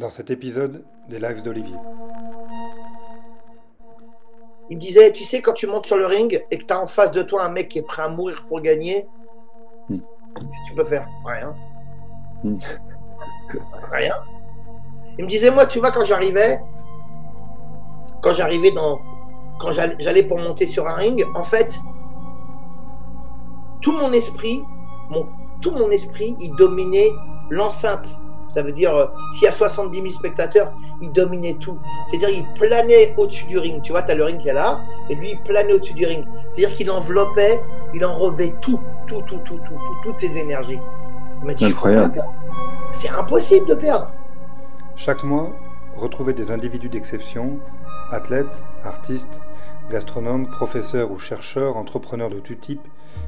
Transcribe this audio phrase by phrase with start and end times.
[0.00, 1.76] dans cet épisode des Lives d'Olivier.
[4.70, 6.80] Il me disait, tu sais, quand tu montes sur le ring et que tu as
[6.80, 9.06] en face de toi un mec qui est prêt à mourir pour gagner,
[9.88, 9.98] Hmm.
[10.36, 11.06] qu'est-ce que tu peux faire?
[11.24, 11.54] Rien.
[12.44, 12.54] Hmm.
[13.92, 14.14] Rien.
[15.18, 16.60] Il me disait, moi, tu vois, quand j'arrivais,
[18.22, 19.00] quand j'arrivais dans.
[19.58, 21.78] Quand j'allais j'allais pour monter sur un ring, en fait,
[23.82, 24.62] tout mon esprit,
[25.10, 25.26] mon,
[25.60, 27.10] tout mon esprit, il dominait
[27.50, 28.18] l'enceinte.
[28.52, 31.78] Ça veut dire, euh, s'il y a 70 000 spectateurs, il dominait tout.
[32.06, 33.80] C'est-à-dire, il planait au-dessus du ring.
[33.82, 36.04] Tu vois, tu as le ring qui est là, et lui, il planait au-dessus du
[36.04, 36.26] ring.
[36.48, 37.60] C'est-à-dire qu'il enveloppait,
[37.94, 40.80] il enrobait tout, tout, tout, tout, tout, tout, toutes ses énergies.
[41.40, 42.24] Il m'a dit, Incroyable.
[42.92, 44.10] C'est impossible de perdre.
[44.96, 45.52] Chaque mois,
[45.96, 47.58] retrouvez des individus d'exception,
[48.10, 49.40] athlètes, artistes,
[49.90, 52.86] gastronomes, professeurs ou chercheurs, entrepreneurs de tout type,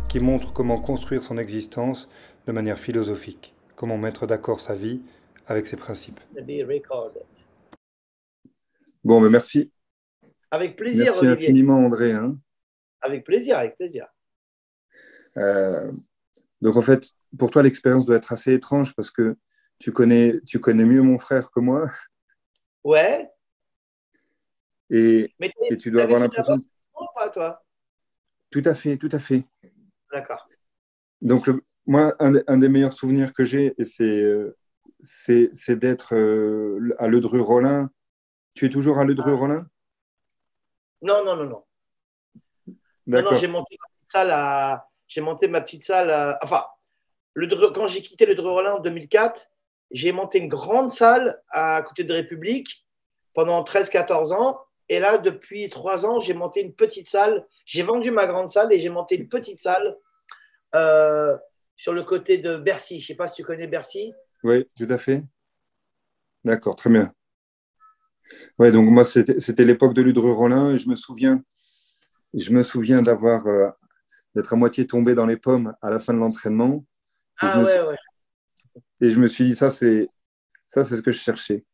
[0.09, 2.09] qui montrent comment construire son existence
[2.47, 5.01] de manière philosophique, comment mettre d'accord sa vie
[5.47, 6.21] avec ses principes.
[9.05, 9.73] Bon, mais merci.
[10.51, 11.48] Avec plaisir, Merci Olivier.
[11.48, 12.12] infiniment, André.
[12.12, 12.39] hein.
[13.01, 14.06] Avec plaisir, avec plaisir.
[15.37, 15.91] Euh,
[16.61, 19.37] donc, en fait, pour toi, l'expérience doit être assez étrange parce que
[19.79, 21.91] tu connais, tu connais mieux mon frère que moi
[22.84, 23.29] Ouais,
[24.91, 25.33] et,
[25.81, 26.55] tu dois avoir de l'impression.
[26.55, 26.67] boxe
[27.01, 27.64] ou pas, toi?
[28.51, 29.45] Tout à fait, tout à fait.
[30.12, 30.45] D'accord.
[31.23, 34.06] Donc, le- moi, un, des- un des meilleurs souvenirs que j'ai, c'est,
[35.77, 37.91] d'être euh, à Ledru-Rollin.
[38.55, 39.66] Tu es toujours à Ledru-Rollin
[41.02, 41.64] Non, non, non, non.
[42.66, 43.34] Non, non, D'accord.
[43.39, 44.86] j'ai monté ma petite salle à.
[45.08, 46.64] J'ai monté ma petite salle à- Enfin,
[47.34, 49.48] le quand j'ai quitté le Dreux-Rollin en 2004,
[49.91, 52.86] j'ai monté une grande salle à côté de République
[53.34, 54.61] pendant 13-14 ans.
[54.89, 57.46] Et là, depuis trois ans, j'ai monté une petite salle.
[57.64, 59.96] J'ai vendu ma grande salle et j'ai monté une petite salle
[60.74, 61.36] euh,
[61.83, 63.00] sur le côté de Bercy.
[63.00, 64.12] Je ne sais pas si tu connais Bercy.
[64.44, 65.25] Oui, tout à fait.
[66.44, 67.12] D'accord, très bien.
[68.58, 71.42] Ouais, donc moi, c'était l'époque de Ludre-Rollin et je me souviens,
[72.34, 73.70] je me souviens d'avoir, euh,
[74.34, 76.84] d'être à moitié tombé dans les pommes à la fin de l'entraînement.
[77.42, 77.96] Et Ah je me ouais, suis- ouais.
[79.02, 80.08] Et je me suis dit, ça, c'est
[80.68, 81.64] ça, c'est ce que je cherchais.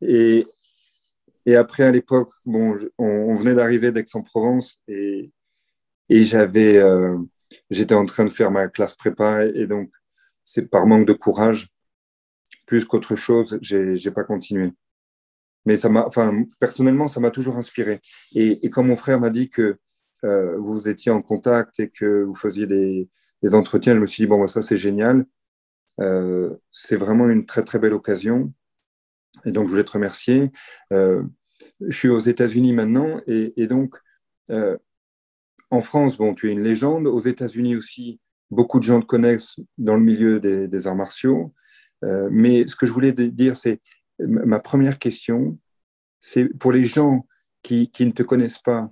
[0.00, 0.46] Et,
[1.46, 5.32] et après, à l'époque, bon, je- on, on venait d'arriver d'Aix-en-Provence et,
[6.10, 7.18] et j'avais, euh,
[7.70, 9.90] j'étais en train de faire ma classe prépa et donc,
[10.44, 11.68] c'est par manque de courage,
[12.66, 14.72] plus qu'autre chose, j'ai, pas continué.
[15.66, 18.00] Mais ça m'a, enfin, personnellement, ça m'a toujours inspiré.
[18.34, 19.78] Et, quand mon frère m'a dit que
[20.24, 23.08] euh, vous étiez en contact et que vous faisiez des,
[23.54, 25.26] entretiens, je me suis dit, bon, bah, ça, c'est génial.
[26.00, 28.52] Euh, c'est vraiment une très très belle occasion.
[29.44, 30.50] Et donc, je voulais te remercier.
[30.92, 31.22] Euh,
[31.80, 33.96] je suis aux États-Unis maintenant et, donc,
[35.70, 37.06] en France, bon, tu es une légende.
[37.06, 38.20] Aux États-Unis aussi,
[38.50, 41.52] beaucoup de gens te connaissent dans le milieu des, des arts martiaux.
[42.04, 43.80] Euh, mais ce que je voulais dire, c'est
[44.18, 45.58] ma première question,
[46.20, 47.26] c'est pour les gens
[47.62, 48.90] qui, qui ne te connaissent pas,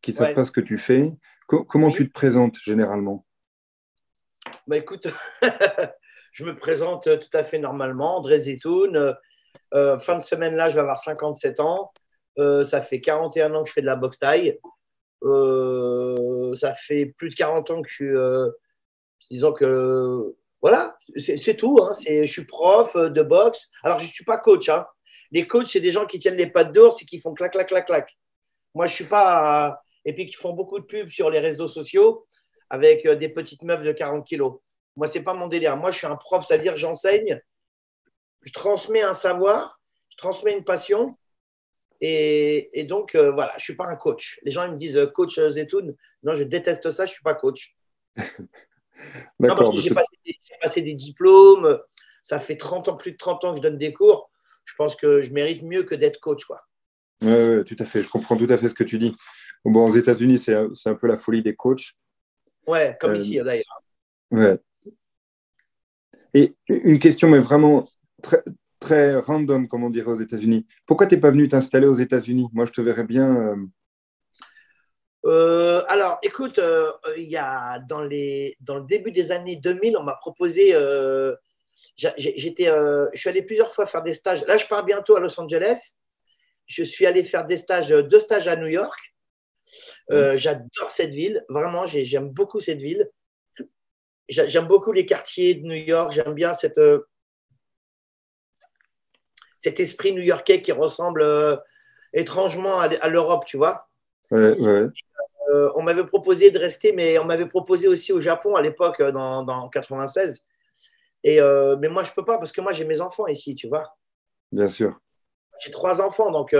[0.00, 0.34] qui ne savent Ouais.
[0.34, 1.10] pas ce que tu fais,
[1.46, 1.92] co- comment Oui.
[1.94, 3.26] tu te présentes généralement?
[4.66, 5.08] Bah écoute,
[6.32, 8.16] je me présente tout à fait normalement.
[8.18, 8.96] André Zetoun.
[8.96, 9.12] euh,
[9.74, 11.92] euh, fin de semaine là, je vais avoir 57 ans.
[12.38, 14.58] Euh, ça fait 41 ans que je fais de la boxe taille.
[15.24, 18.08] Euh, ça fait plus de 40 ans que je suis.
[18.08, 18.50] euh,
[19.30, 20.34] disons que.
[20.62, 21.78] Voilà, c'est tout.
[21.82, 21.92] Hein.
[22.06, 23.68] Je suis prof de boxe.
[23.82, 24.68] Alors, je ne suis pas coach.
[24.70, 24.86] Hein.
[25.30, 27.68] Les coachs, c'est des gens qui tiennent les pattes d'ours et qui font clac, clac,
[27.68, 28.16] clac, clac.
[28.74, 29.82] Moi, je suis pas.
[30.06, 32.26] Et puis, qui font beaucoup de pubs sur les réseaux sociaux
[32.70, 34.60] avec euh, des petites meufs de 40 kilos.
[34.96, 35.76] Moi, c'est pas mon délire.
[35.76, 37.40] Moi, je suis un prof, ça veut dire que j'enseigne,
[38.42, 41.16] je transmets un savoir, je transmets une passion.
[42.06, 44.38] Et, et donc, euh, voilà, je suis pas un coach.
[44.42, 45.96] Les gens ils me disent euh, coach euh, Zetoun.
[46.22, 47.74] Non, je déteste ça, je suis pas coach.
[49.40, 49.72] D'accord.
[49.72, 51.80] j'ai passé, des- j'ai passé des diplômes.
[52.22, 54.30] Ça fait 30 ans, plus de 30 ans que je donne des cours.
[54.66, 56.60] Je pense que je mérite mieux que d'être coach, quoi.
[57.20, 58.02] Tout à fait.
[58.02, 59.16] Je comprends tout à fait ce que tu dis.
[59.64, 61.92] Bon, aux États-Unis, c'est un, peu la folie des coachs.
[62.66, 63.82] Ouais, comme Euh, ici, d'ailleurs.
[64.30, 64.58] Ouais.
[66.34, 67.88] Et une question, mais vraiment
[68.22, 68.42] très,
[68.84, 70.66] très random, comme on dirait aux États-Unis.
[70.86, 72.48] Pourquoi tu n'es pas venu t'installer aux États-Unis?
[72.52, 73.28] Moi, je te verrais bien.
[73.40, 73.56] euh,
[75.26, 79.96] Euh, alors, écoute, euh, il y a dans, les, dans le début des années 2000,
[79.96, 80.74] on m'a proposé.
[80.74, 81.34] euh,
[81.96, 84.44] j'étais, je suis allé plusieurs fois faire des stages.
[84.46, 85.96] Là, je pars bientôt à Los Angeles.
[86.66, 88.98] Je suis allé faire des stages, deux stages à New York.
[90.10, 91.42] J'adore cette ville.
[91.48, 93.08] Vraiment, j'ai- j'aime beaucoup cette ville.
[94.28, 96.12] J'a- J'aime beaucoup les quartiers de New York.
[96.12, 96.80] J'aime bien cette,
[99.64, 101.56] cet esprit new-yorkais qui ressemble euh,
[102.12, 103.88] étrangement à, à l'Europe, tu vois.
[104.30, 104.88] ouais, ouais.
[105.50, 109.00] Euh, on m'avait proposé de rester, mais on m'avait proposé aussi au Japon à l'époque,
[109.00, 110.44] euh, dans, dans 96.
[111.22, 113.68] Et, euh, mais moi, je peux pas parce que moi, j'ai mes enfants ici, tu
[113.68, 113.96] vois.
[114.52, 115.00] Bien sûr.
[115.60, 116.54] J'ai trois enfants, donc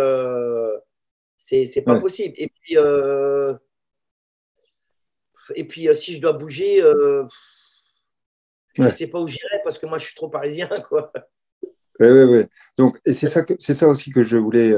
[1.37, 2.35] c'est pas possible.
[2.39, 2.77] Et puis,
[5.55, 9.99] et puis si je dois bouger, je ne sais pas où j'irai parce que moi,
[9.99, 11.13] je suis trop parisien, quoi.
[12.05, 12.45] Oui, oui, oui.
[12.79, 14.75] Donc, et c'est ça, aussi que je voulais,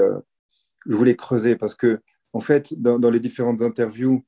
[0.87, 2.01] je voulais creuser parce que,
[2.33, 4.25] en fait, dans, les différentes interviews,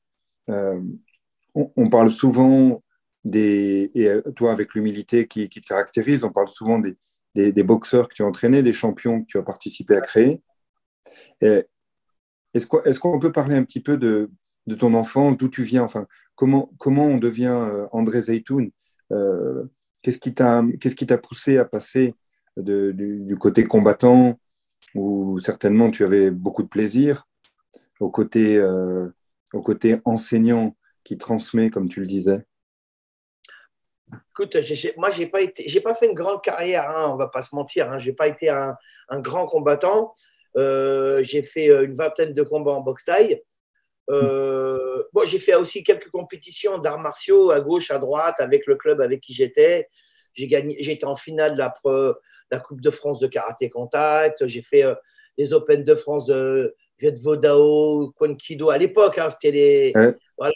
[0.47, 2.83] on, on, parle souvent
[3.23, 6.97] des, et euh, toi avec l'humilité qui, te caractérise, on parle souvent des,
[7.51, 10.41] des, boxeurs que tu as entraînés, des champions que tu as participé à créer.
[11.41, 14.31] Est-ce qu'on peut parler un petit peu de,
[14.67, 18.71] de ton enfance, d'où tu viens, enfin, comment, comment on devient euh, André Zeytoun
[19.11, 19.65] euh,
[20.01, 22.15] Qu'est-ce qui t'a poussé à passer
[22.57, 24.39] du, côté combattant,
[24.95, 27.27] où certainement tu avais beaucoup de plaisir,
[27.99, 28.61] au côté,
[29.53, 32.45] au côté enseignant qui transmet, comme tu le disais
[34.31, 34.55] Écoute,
[34.97, 37.53] moi, j'ai pas été, j'ai pas fait une grande carrière, hein, on va pas se
[37.53, 37.91] mentir.
[37.91, 38.75] Hein, j'ai pas été un,
[39.11, 40.13] grand combattant.
[40.57, 43.41] Euh, j'ai fait euh, une vingtaine de combats en boxe taille.
[44.09, 49.01] Euh, j'ai fait aussi quelques compétitions d'arts martiaux à gauche, à droite, avec le club
[49.01, 49.87] avec qui j'étais.
[50.33, 51.73] J'ai gagné, j'étais en finale de la,
[52.51, 54.45] la, Coupe de France de karaté contact.
[54.47, 54.83] J'ai fait
[55.37, 58.69] les Open de France de Viet Vodao, Kido.
[58.69, 59.93] À l'époque, hein, c'était les.
[60.37, 60.53] Voilà,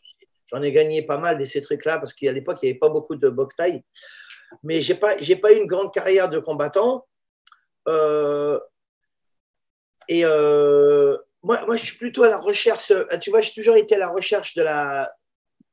[0.54, 2.90] J'en ai gagné pas mal de ces trucs-là parce qu'à l'époque, il n'y avait pas
[2.90, 3.84] beaucoup de boxe taille.
[4.62, 7.08] Mais je n'ai pas, pas eu une grande carrière de combattant.
[7.88, 8.60] Euh,
[10.08, 12.92] et euh, moi, moi, je suis plutôt à la recherche.
[13.22, 15.12] Tu vois, j'ai toujours été à la recherche de la,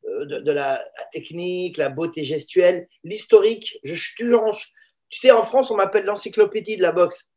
[0.04, 0.82] de, la,
[1.12, 3.78] technique, la beauté gestuelle, l'historique.
[3.84, 4.52] Je suis toujours en,
[5.10, 7.30] Tu sais, en France, on m'appelle l'encyclopédie de la boxe.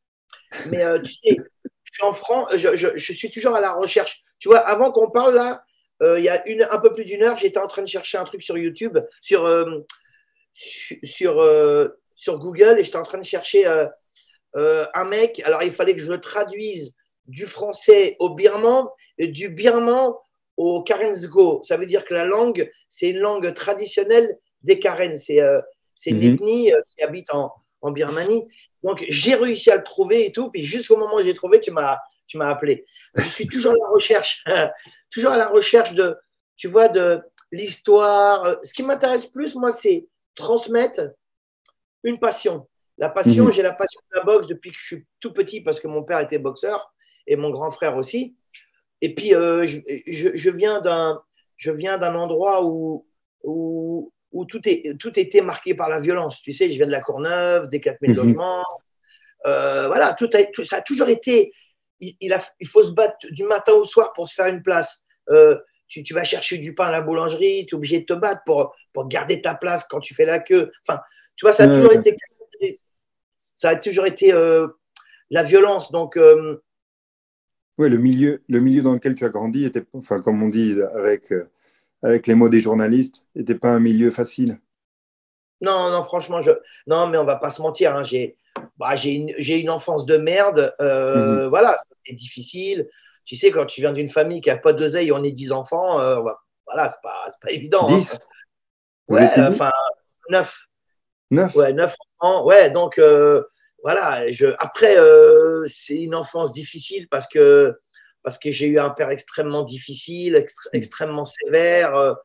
[0.69, 1.37] Mais euh, tu sais,
[1.83, 4.23] je suis en France, je, je, suis toujours à la recherche.
[4.39, 5.63] Tu vois, avant qu'on parle là,
[6.01, 8.17] euh, il y a une, un peu plus d'une heure, j'étais en train de chercher
[8.17, 9.85] un truc sur YouTube, sur, euh,
[10.53, 13.65] sur, euh, sur Google, et j'étais en train de chercher
[14.55, 15.41] un mec.
[15.45, 16.95] Alors, il fallait que je le traduise
[17.25, 18.87] du français au birman
[19.17, 20.13] et du birman
[20.57, 21.61] au Karensgo.
[21.63, 25.17] Ça veut dire que la langue, c'est une langue traditionnelle des Karen.
[25.17, 25.41] C'est
[26.11, 26.33] mhm.
[26.33, 27.51] ethnie qui habite en,
[27.83, 28.43] en Birmanie.
[28.81, 30.49] Donc, j'ai réussi à le trouver et tout.
[30.49, 32.85] Puis, jusqu'au moment où j'ai trouvé, tu m'as tu m'as appelé.
[33.15, 34.43] Je suis toujours à la recherche,
[35.11, 36.15] toujours à la recherche de,
[36.55, 37.21] tu vois, de
[37.51, 38.57] l'histoire.
[38.63, 41.01] Ce qui m'intéresse plus, moi, c'est transmettre
[42.03, 42.67] une passion.
[42.97, 43.51] La passion, mhm.
[43.51, 46.03] j'ai la passion de la boxe depuis que je suis tout petit parce que mon
[46.03, 46.93] père était boxeur
[47.27, 48.35] et mon grand frère aussi.
[49.01, 51.21] Et puis, euh, je, je, viens d'un,
[51.57, 53.05] je viens d'un endroit où,
[53.43, 56.41] où, où, tout, est, tout était marqué par la violence.
[56.41, 58.15] Tu sais, je viens de la Courneuve, des 4000 mmh.
[58.15, 58.65] logements.
[59.45, 61.53] Euh, voilà, tout, a, tout, ça a toujours été
[61.99, 65.05] il, faut se battre du matin au soir pour se faire une place.
[65.29, 65.57] Euh,
[65.87, 68.75] tu, vas chercher du pain à la boulangerie, tu es obligé de te battre pour,
[69.07, 70.71] garder ta place quand tu fais la queue.
[70.87, 70.99] Enfin,
[71.35, 72.15] tu vois, ça a toujours été,
[73.37, 74.67] ça a toujours été euh,
[75.29, 75.91] la violence.
[75.91, 76.17] Donc,
[77.77, 80.75] oui, le milieu, le milieu dans lequel tu as grandi était, enfin, comme on dit
[80.93, 81.31] avec,
[82.03, 84.59] avec les mots des journalistes, n'était pas un milieu facile.
[85.61, 86.51] Non, non, franchement, je...
[86.87, 87.95] non, mais on va pas se mentir.
[87.95, 88.37] Hein, j'ai,
[88.77, 90.75] bah, j'ai une, une, enfance de merde.
[90.81, 91.47] Euh, mhm.
[91.47, 92.89] Voilà, c'était difficile.
[93.25, 95.99] Tu sais, quand tu viens d'une famille qui n'a pas d'oseille, on est 10 enfants,
[96.01, 96.19] euh,
[96.67, 97.85] voilà, c'est pas, pas évident.
[97.85, 98.17] 10 hein.
[99.07, 99.71] Ouais, enfin,
[100.29, 100.67] 9.
[101.31, 102.45] 9 Ouais, 9 enfants.
[102.45, 103.43] Ouais, donc euh,
[103.83, 104.29] voilà.
[104.29, 104.97] Je, après,
[105.65, 107.79] c'est une enfance difficile parce que,
[108.23, 110.45] parce que j'ai eu un père extrêmement difficile, mhm.
[110.73, 112.15] extrêmement sévère,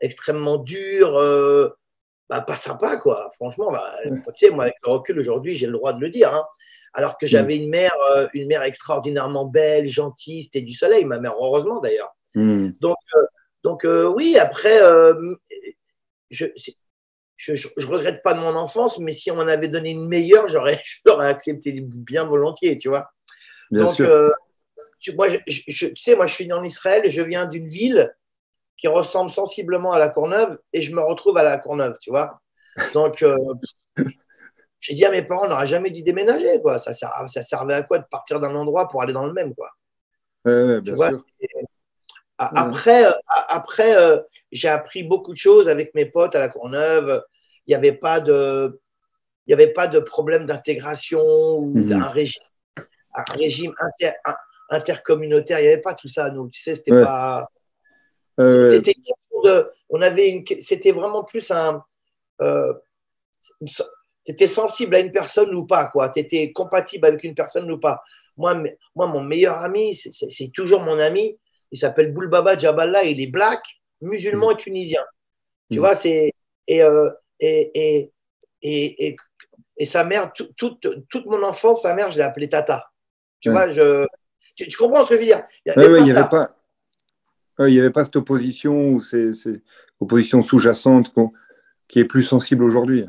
[0.00, 1.20] extrêmement dur
[2.28, 3.30] bah, pas sympa, quoi.
[3.34, 6.34] Franchement, bah, tu sais, moi, avec le recul aujourd'hui, j'ai le droit de le dire.
[6.34, 6.44] Hein.
[6.94, 11.18] Alors que j'avais une mère, euh, une mère extraordinairement belle, gentille, c'était du soleil, ma
[11.18, 12.14] mère, heureusement d'ailleurs.
[12.34, 12.70] Hmm.
[12.80, 13.26] Donc, euh,
[13.64, 14.78] donc euh, oui, après,
[16.30, 16.46] je,
[17.36, 20.46] je, je, regrette pas de mon enfance, mais si on m'en avait donné une meilleure,
[20.46, 23.10] j'aurais, j'aurais accepté bien volontiers, tu vois.
[23.70, 24.30] Bien sûr.
[25.04, 28.14] Tu, moi, je, tu sais, moi, je suis né en Israël, je viens d'une ville
[28.78, 32.40] qui ressemble sensiblement à la Courneuve et je me retrouve à la Courneuve, tu vois.
[32.94, 33.36] Donc, euh,
[34.80, 36.78] j'ai dit à mes parents, on n'aurait jamais dû déménager, quoi.
[36.78, 39.70] Ça, ça servait à quoi de partir d'un endroit pour aller dans le même, quoi?
[42.38, 44.18] Après, après euh,
[44.50, 47.22] j'ai appris beaucoup de choses avec mes potes à la Courneuve.
[47.66, 48.80] Il n'y avait pas de,
[49.46, 51.22] il avait pas de problème d'intégration
[51.58, 51.88] ou mhm.
[51.90, 52.42] d'un régime,
[53.14, 53.72] un régime
[54.70, 55.60] intercommunautaire.
[55.60, 56.48] Il n'y avait pas tout ça, nous.
[56.48, 57.48] Tu sais, c'était pas
[58.40, 58.94] euh, c'était
[59.90, 61.84] on avait une, c'était vraiment plus un,
[62.40, 62.72] euh,
[64.26, 66.10] étais sensible à une personne ou pas, quoi.
[66.16, 68.02] étais compatible avec une personne ou pas.
[68.36, 68.60] Moi,
[68.94, 71.38] moi mon meilleur ami, c'est toujours mon ami.
[71.70, 73.04] Il s'appelle Boulbaba Jaballah.
[73.04, 73.62] Il est black,
[74.00, 75.02] musulman et tunisien.
[75.70, 75.80] Tu mmh.
[75.80, 76.32] vois, c'est
[76.66, 78.12] et, euh, et, et,
[78.62, 79.16] Et, et,
[79.76, 82.90] et sa mère, toute mon enfance, sa mère, je l'ai appelée Tata.
[83.40, 84.06] Tu vois, je,
[84.54, 85.42] tu, comprends ce que je veux dire?
[85.66, 86.56] Il n'y avait pas.
[87.60, 89.30] Il n'y avait pas cette opposition ou ces,
[90.00, 91.12] opposition sous-jacente
[91.86, 93.06] qui est plus sensible aujourd'hui.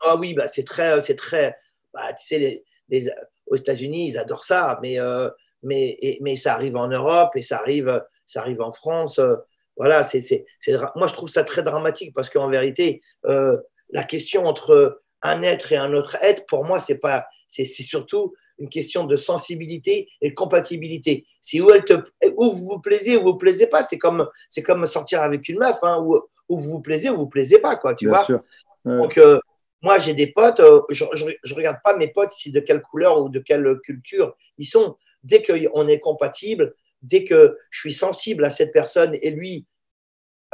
[0.00, 1.56] Ah oui, bah c'est très, c'est très.
[1.94, 3.10] Bah, tu sais, les,
[3.46, 5.30] aux États-Unis, ils adorent ça, mais, euh,
[5.62, 9.18] mais, mais ça arrive en Europe et ça arrive, ça arrive en France.
[9.18, 9.36] Euh,
[9.76, 10.46] voilà, c'est, c'est,
[10.94, 13.56] moi je trouve ça très dramatique parce qu'en vérité, euh,
[13.90, 18.34] la question entre un être et un autre être, pour moi, c'est pas, c'est surtout
[18.58, 21.26] une question de sensibilité et de compatibilité.
[21.40, 21.94] Si où, elle te,
[22.36, 25.58] où vous vous plaisez ou vous plaisez pas, c'est comme, c'est comme sortir avec une
[25.58, 26.16] meuf, hein, où,
[26.48, 28.24] où, vous vous plaisez ou vous plaisez pas, quoi, tu Bien vois.
[28.24, 28.40] Sûr.
[28.84, 29.40] Donc, euh,
[29.82, 33.20] moi, j'ai des potes, euh, je, je, regarde pas mes potes si de quelle couleur
[33.20, 34.96] ou de quelle culture ils sont.
[35.24, 39.66] Dès qu'on est compatible, dès que je suis sensible à cette personne et lui,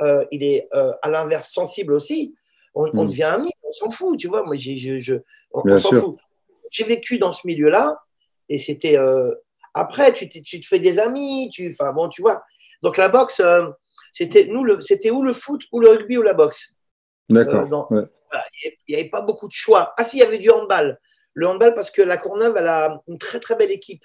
[0.01, 2.35] euh, il est à l'inverse sensible aussi,
[2.75, 3.09] on, on, hmm.
[3.09, 4.45] devient amis, on s'en fout, tu vois.
[4.45, 5.15] Moi, je,
[5.53, 6.19] on, on s'en fout
[6.73, 8.03] j'ai vécu dans ce milieu-là
[8.49, 8.99] et c'était.
[8.99, 9.33] Euh,
[9.75, 12.43] après, tu, tu, te fais des amis, tu, enfin bon, tu vois.
[12.83, 13.69] Donc la boxe, euh,
[14.13, 16.75] c'était nous, c'était ou le foot, ou le rugby, ou la boxe.
[17.31, 17.93] D'accord.
[17.93, 18.07] Euh,
[18.65, 19.95] il n'y avait pas beaucoup de choix.
[19.97, 20.99] Ah si, il y avait du handball.
[21.35, 24.05] Le handball parce que la Courneuve, elle a une très très belle équipe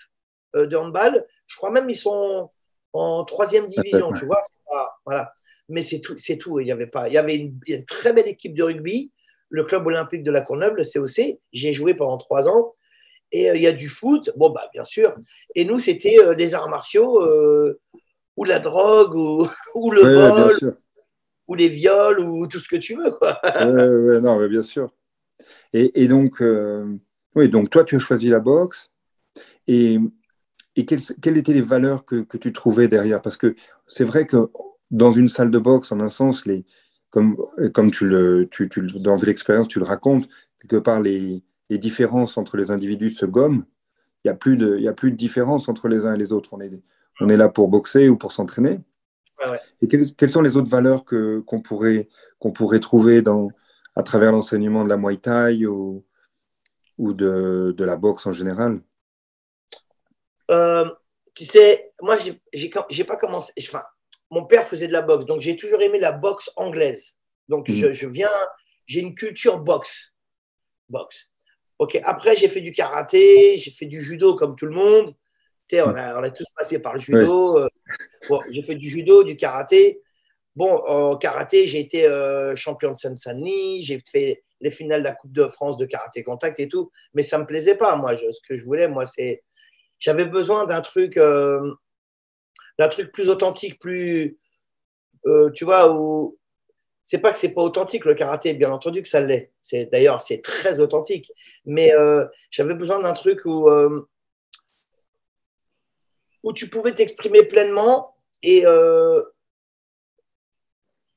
[0.54, 1.26] de handball.
[1.48, 2.50] Je crois même ils sont
[2.94, 4.42] en troisième division, tu vois.
[5.06, 5.34] voilà.
[5.70, 6.60] Mais c'est tout, c'est tout.
[6.62, 7.10] Il y avait pas.
[7.10, 9.12] Il y avait une, une, très belle équipe de rugby
[9.50, 11.40] le club olympique de la Courneuve, le COC.
[11.52, 12.72] J'y ai joué pendant trois ans.
[13.32, 15.16] Et euh, il y a du foot, bon, bah, bien sûr.
[15.56, 17.80] Et nous, c'était euh, les arts martiaux, euh,
[18.38, 20.78] ou la drogue, ou, ou le vol,
[21.48, 23.12] ou les viols, ou tout ce que tu veux.
[23.12, 23.40] Quoi.
[23.44, 24.94] ouais, non, bien sûr.
[25.74, 26.42] Et, et donc,
[27.36, 28.92] oui, donc, toi, tu as choisi la boxe.
[29.68, 29.98] Et,
[30.76, 33.22] et quelles, quelles, étaient les valeurs que, que tu trouvais derrière?
[33.22, 34.50] Parce que c'est vrai que
[34.90, 36.66] dans une salle de boxe, en un sens, les,
[37.10, 37.38] comme,
[37.74, 40.28] comme tu le, tu, tu, dans l'expérience, tu le racontes,
[40.60, 43.66] quelque part, les, les, différences entre les individus se gomment.
[44.24, 46.54] Il n'y a, plus de, a plus de différence entre les uns et les autres.
[46.54, 46.72] On est,
[47.22, 48.80] on est là pour boxer ou pour s'entraîner.
[49.50, 49.60] Ouais.
[49.82, 52.08] Et quelles, quelles, sont les autres valeurs qu'on, pourrait,
[52.40, 53.50] qu'on pourrait trouver dans,
[53.96, 56.04] à travers l'enseignement de la Muay Thai ou,
[56.98, 58.82] ou de, de la boxe en général?
[60.50, 60.90] Euh,
[61.36, 62.18] Tu sais, moi,
[62.52, 63.54] j'ai pas commencé.
[63.60, 63.84] Enfin,
[64.30, 67.18] mon père faisait de la boxe, donc j'ai toujours aimé la boxe anglaise.
[67.48, 67.76] Donc, mmh.
[67.76, 68.30] je, je, viens,
[68.86, 70.14] j'ai une culture boxe.
[70.90, 71.32] Boxe.
[71.80, 75.16] Ok, après, j'ai fait du karaté, j'ai fait du judo comme tout le monde.
[75.70, 77.62] Tu sais, on a, on a tous passé par le judo.
[77.62, 77.70] Ouais.
[78.30, 80.02] Bon, j'ai fait du judo, du karaté.
[80.56, 85.14] Bon, au karaté, j'ai été euh, champion de Seine-Saint-Denis, j'ai fait les finales de la
[85.14, 87.96] Coupe de France de karaté contact et tout, mais ça me plaisait pas.
[87.96, 89.44] Moi, je, ce que je voulais, moi, c'est.
[90.00, 91.18] J'avais besoin d'un truc.
[91.18, 91.74] Euh,
[92.78, 94.38] d'un truc plus authentique, plus.
[95.26, 96.38] Euh, tu vois, où.
[97.04, 99.54] C'est pas que c'est pas authentique le karaté, bien entendu que ça l'est.
[99.62, 101.32] C'est d'ailleurs c'est très authentique.
[101.66, 104.10] Mais euh, j'avais besoin d'un truc où euh,
[106.44, 108.66] où tu pouvais t'exprimer pleinement et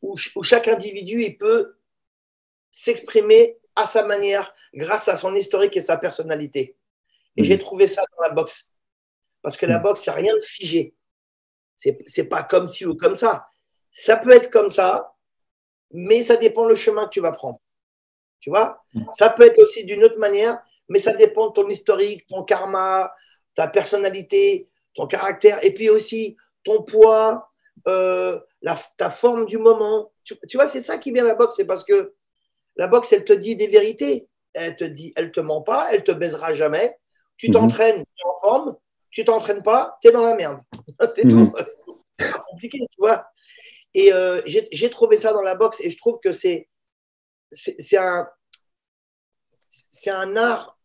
[0.02, 1.76] où, où, chaque individu il peut
[2.70, 6.76] s'exprimer à sa manière grâce à son historique et sa personnalité.
[7.36, 7.44] Et mmh.
[7.44, 8.70] j'ai trouvé ça dans la boxe.
[9.42, 10.94] Parce que la boxe, c'est rien de figé.
[12.06, 13.46] C'est pas comme ci ou comme ça.
[13.90, 15.14] Ça peut être comme ça,
[15.92, 17.60] mais ça dépend le chemin que tu vas prendre.
[18.40, 18.82] Tu vois?
[19.12, 20.58] Ça peut être aussi d'une autre manière,
[20.88, 23.12] mais ça dépend de ton historique, ton karma,
[23.54, 27.50] ta personnalité, ton caractère, et puis aussi ton poids,
[27.88, 30.12] euh, la, ta forme du moment.
[30.24, 32.14] Tu, tu vois, c'est ça qui vient la boxe, c'est parce que
[32.76, 34.28] la boxe, elle te dit des vérités.
[34.52, 36.96] Elle te dit, elle te ment pas, elle te baisera jamais.
[37.36, 37.54] Tu mhm.
[37.54, 38.76] t'entraînes, mm tu es en forme,
[39.10, 40.60] tu t'entraînes pas, tu es dans la merde.
[41.14, 41.30] C'est mmh.
[41.30, 41.52] tout.
[42.18, 43.26] C'est compliqué, tu vois.
[43.94, 46.68] Et euh, j'ai trouvé ça dans la boxe et je trouve que c'est
[47.50, 48.28] c'est un,
[50.06, 50.78] un art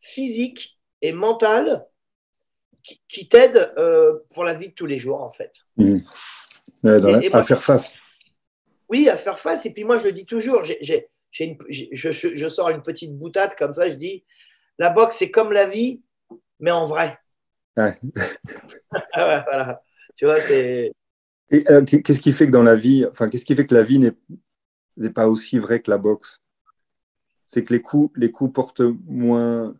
[0.00, 1.86] physique et mental
[2.82, 5.52] qui, qui t'aide euh, pour la vie de tous les jours, en fait.
[5.76, 5.96] Mmh.
[6.84, 7.94] Ouais, la, et, et moi, à faire face.
[8.88, 9.66] Oui, à faire face.
[9.66, 12.48] Et puis moi, je le dis toujours, j ai, j ai une, je, je, je
[12.48, 14.24] sors une petite boutade comme ça, je dis,
[14.78, 16.02] la boxe, c'est comme la vie,
[16.58, 17.18] mais en vrai.
[18.92, 19.42] Ouais.
[19.44, 19.82] voilà.
[20.16, 20.92] Tu vois, c'est.
[21.52, 23.98] Euh, qu'est-ce qui fait que dans la vie, enfin, qu'est-ce qui fait que la vie
[23.98, 26.40] n'est pas aussi vraie que la boxe?
[27.46, 29.74] C'est que les coups, les coups portent moins,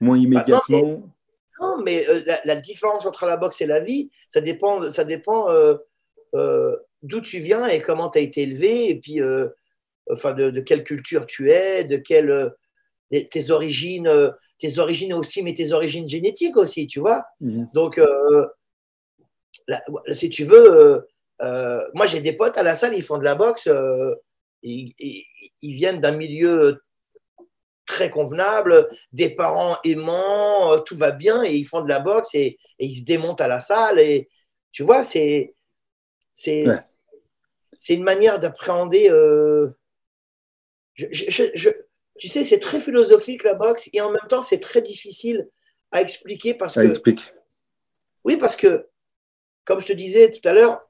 [0.00, 0.82] moins immédiatement.
[0.82, 1.06] Bah non, mais,
[1.60, 5.04] non, mais euh, la, la, différence entre la boxe et la vie, ça dépend, ça
[5.04, 5.76] dépend euh,
[6.34, 9.20] euh d'où tu viens et comment tu as été élevé, et puis
[10.10, 12.52] enfin, de, de, quelle culture tu es, de quelle,
[13.10, 14.10] tes origines
[14.58, 17.24] tes origines aussi, mais tes origines génétiques aussi, tu vois.
[17.40, 17.64] Mmh.
[17.74, 18.46] Donc, euh,
[19.68, 21.00] là, si tu veux, euh,
[21.42, 23.68] euh, moi j'ai des potes à la salle, ils font de la boxe,
[24.62, 25.24] ils, ils,
[25.62, 26.80] ils, viennent d'un milieu
[27.86, 32.58] très convenable, des parents aimants, tout va bien et ils font de la boxe et,
[32.78, 33.98] ils se démontent à la salle.
[33.98, 34.28] Et
[34.72, 35.54] tu vois, c'est
[36.32, 39.08] c'est une manière d'appréhender.
[39.10, 39.70] Euh,
[42.18, 45.48] tu sais, c'est très philosophique la boxe et en même temps, c'est très difficile
[45.90, 46.80] à expliquer parce que.
[46.80, 47.32] Explique.
[48.24, 48.88] Oui, parce que,
[49.64, 50.80] comme je te disais tout à l'heure,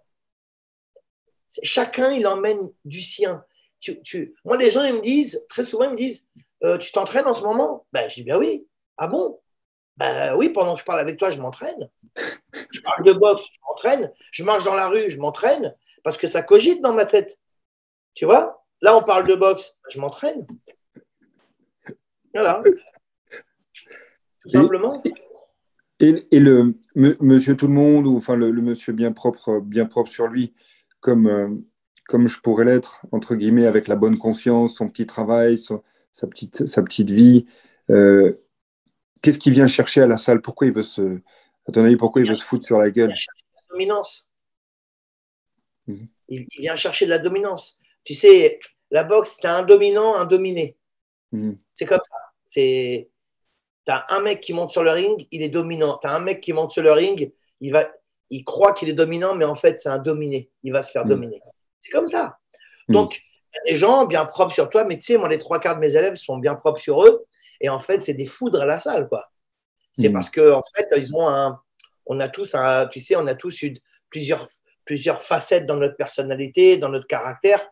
[1.63, 3.45] chacun, il emmène du sien.
[3.81, 4.35] Tu, tu...
[4.45, 6.29] Moi, les gens, ils me disent, très souvent, ils me disent
[6.65, 7.87] euh, Tu t'entraînes en ce moment?
[7.93, 8.67] Ben, Je dis Ben oui.
[8.97, 9.39] Ah bon?
[9.97, 11.91] Ben oui, pendant que je parle avec toi, je m'entraîne.
[12.71, 14.13] Je parle de boxe, je m'entraîne.
[14.31, 15.75] Je marche dans la rue, je m'entraîne.
[16.03, 17.39] Parce que ça cogite dans ma tête.
[18.15, 18.65] Tu vois?
[18.81, 20.47] Là, on parle de boxe, je m'entraîne.
[22.37, 22.63] Voilà.
[24.43, 25.03] Tout simplement.
[26.01, 30.11] Et, et, le monsieur tout le monde, ou enfin le, monsieur bien propre, bien propre
[30.11, 30.53] sur lui,
[31.01, 31.49] comme, euh,
[32.07, 35.81] comme je pourrais l'être, entre guillemets, avec la bonne conscience, son petit travail, sa,
[36.27, 37.47] petite, sa petite vie,
[37.91, 38.35] euh,
[39.23, 40.43] qu'est-ce qu'il vient chercher à la salle?
[40.43, 41.21] Pourquoi il veut se,
[41.67, 43.07] à ton avis, pourquoi il, veut se foutre sur la gueule?
[43.11, 44.29] Il vient chercher la dominance.
[45.87, 46.09] Mhm.
[46.29, 47.79] Il, vient chercher de la dominance.
[48.05, 50.77] Tu sais, la boxe, tu as un dominant, un dominé.
[51.33, 51.59] Mhm.
[51.73, 52.26] C'est comme ça.
[52.47, 53.11] C'est
[53.87, 55.99] tu as un mec qui monte sur le ring, il est dominant.
[56.03, 57.89] Tu as un mec qui monte sur le ring, il, va,
[58.31, 60.51] il croit qu'il est dominant, mais en fait, c'est un dominé.
[60.65, 61.09] Il va se faire mm.
[61.09, 61.41] dominer.
[61.83, 62.39] C'est comme ça.
[62.89, 62.95] Mm.
[62.95, 63.23] Donc,
[63.65, 65.95] des gens bien propres sur toi, mais tu sais, moi, les trois quarts de mes
[65.95, 67.25] élèves sont bien propres sur eux.
[67.61, 69.31] Et en fait, c'est des foudres à la salle, quoi.
[69.93, 70.13] C'est mm.
[70.13, 71.61] parce que, en fait, ils ont un.
[72.07, 73.77] On a tous, un, tu sais, on a tous eu
[74.11, 74.47] plusieurs,
[74.85, 77.69] plusieurs facettes dans notre personnalité, dans notre caractère,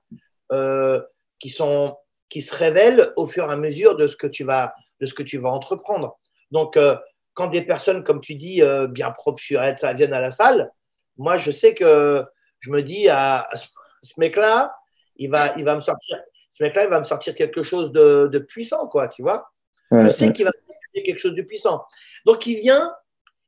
[0.52, 1.00] euh,
[1.38, 1.96] qui sont
[2.28, 5.14] qui se révèlent au fur et à mesure de ce que tu vas de ce
[5.14, 6.18] que tu vas entreprendre.
[6.50, 6.96] Donc, euh,
[7.34, 9.42] quand des personnes, comme tu dis, euh, bien propres
[9.76, 10.70] ça viennent à la salle,
[11.16, 12.24] moi, je sais que
[12.60, 14.74] je me dis à, ce mec-là,
[15.16, 18.38] il va, il va me sortir, ce mec-là, il va me sortir quelque chose de,
[18.48, 19.50] puissant, quoi, tu vois.
[19.90, 21.84] je sais qu'il va me sortir quelque chose de puissant.
[22.24, 22.94] Donc, il vient,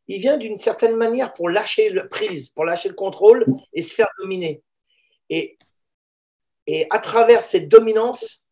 [0.09, 3.95] il vient d'une certaine manière pour lâcher le prise, pour lâcher le contrôle et se
[3.95, 4.63] faire dominer.
[5.31, 5.59] Et,
[6.67, 8.43] et à travers cette dominance,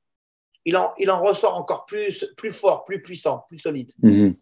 [0.64, 3.92] il en, il en ressort encore plus, plus fort, plus puissant, plus solide.
[4.02, 4.34] Mhm.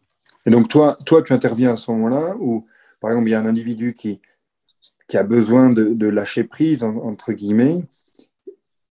[0.47, 2.67] Et donc, toi, toi, tu interviens à ce moment-là où,
[3.01, 4.21] par exemple, il y a un individu qui,
[5.09, 7.85] qui a besoin de, lâcher prise, entre guillemets.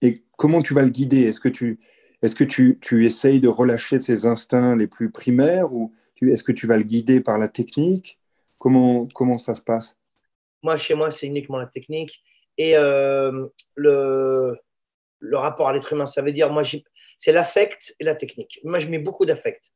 [0.02, 1.24] Et comment tu vas le guider?
[1.24, 1.80] Est-ce que, tu,
[2.22, 6.52] est-ce que tu, tu essayes de relâcher ses instincts les plus primaires ou est-ce que
[6.52, 8.20] tu vas le guider par la technique?
[8.60, 9.98] Comment, comment ça se passe?
[10.62, 12.22] Moi, chez moi, c'est uniquement la technique.
[12.58, 14.56] Et euh, le,
[15.20, 16.62] le rapport à l'être humain, ça veut dire, moi,
[17.22, 18.60] c'est l'affect et la technique.
[18.64, 19.72] Moi, je mets beaucoup d'affect.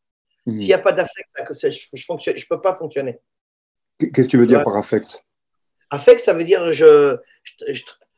[0.47, 0.57] Mhm.
[0.57, 3.19] S'il n'y a pas d'affect, je ne je peux pas fonctionner.
[3.99, 5.23] Qu'est-ce que tu veux dire par affect?
[5.91, 7.17] Affect, ça veut dire, je,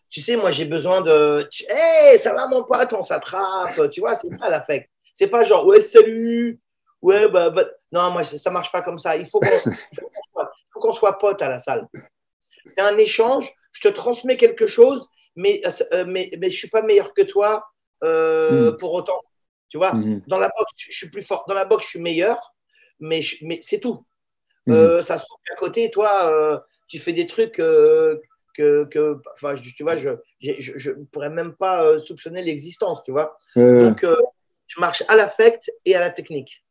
[0.10, 1.46] tu sais, moi, j'ai besoin de.
[1.70, 3.90] Hé, ça va, mon pote, on s'attrape.
[3.92, 4.90] Tu vois, c'est ça l'affect.
[5.12, 6.62] C'est pas genre, ouais, salut.
[7.02, 7.66] Ouais, bah, bah.
[7.92, 9.18] Non, moi, ça marche pas comme ça.
[9.18, 9.42] Il faut
[10.74, 11.86] qu'on soit pote à la salle.
[12.66, 13.52] C'est un échange.
[13.74, 15.62] Je te transmets quelque chose, mais,
[15.92, 17.66] euh, mais, mais je suis pas meilleur que toi
[18.04, 18.78] euh, hmm.
[18.78, 19.22] pour autant.
[19.70, 20.22] Tu vois, hmm.
[20.28, 21.46] dans la boxe, je suis plus fort.
[21.48, 22.56] Dans la boxe, je suis meilleur,
[23.00, 24.06] mais, mais c'est tout.
[24.66, 24.74] Hmm.
[24.74, 28.22] Euh, ça se trouve qu'à côté, toi, euh, tu fais des trucs que,
[28.56, 33.38] que, enfin, tu vois, je ne pourrais même pas soupçonner l'existence, tu vois.
[33.56, 34.06] Donc,
[34.68, 36.64] je marche à l'affect et à la technique.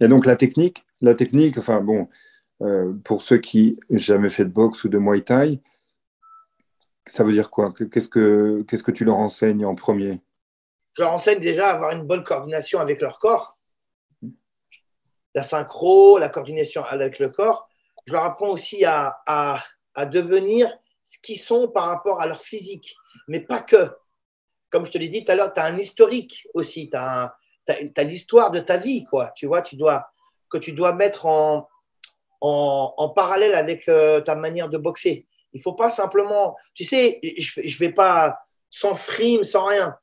[0.00, 2.08] Et donc, la technique, la technique, enfin, bon,
[3.04, 5.60] pour ceux qui n'ont jamais fait de boxe ou de muay thai,
[7.10, 7.72] ça veut dire quoi?
[7.72, 10.20] Qu'est-ce que que tu leur enseignes en premier?
[10.94, 13.58] Je leur enseigne déjà à avoir une bonne coordination avec leur corps.
[15.34, 17.68] La synchro, la coordination avec le corps.
[18.06, 19.62] Je leur apprends aussi à, à,
[19.94, 22.94] à devenir ce qu'ils sont par rapport à leur physique,
[23.28, 23.90] mais pas que.
[24.70, 27.34] Comme je te l'ai dit tout à l'heure, tu as un historique aussi, tu as,
[27.68, 29.30] as, l'histoire de ta vie, quoi.
[29.34, 30.08] Tu vois, tu dois,
[30.48, 31.68] que tu dois mettre en,
[32.40, 35.26] en, en parallèle avec euh, ta manière de boxer.
[35.52, 39.96] Il faut pas simplement, tu sais, je ne vais pas sans frime, sans rien.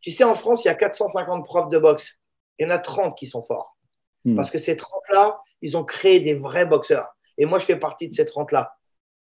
[0.00, 2.20] Tu sais, en France, il y a 450 profs de boxe.
[2.58, 3.76] Il y en a 30 qui sont forts.
[4.24, 4.36] Hmm.
[4.36, 7.08] Parce que ces 30-là, ils ont créé des vrais boxeurs.
[7.36, 8.76] Et moi, je fais partie de ces 30-là.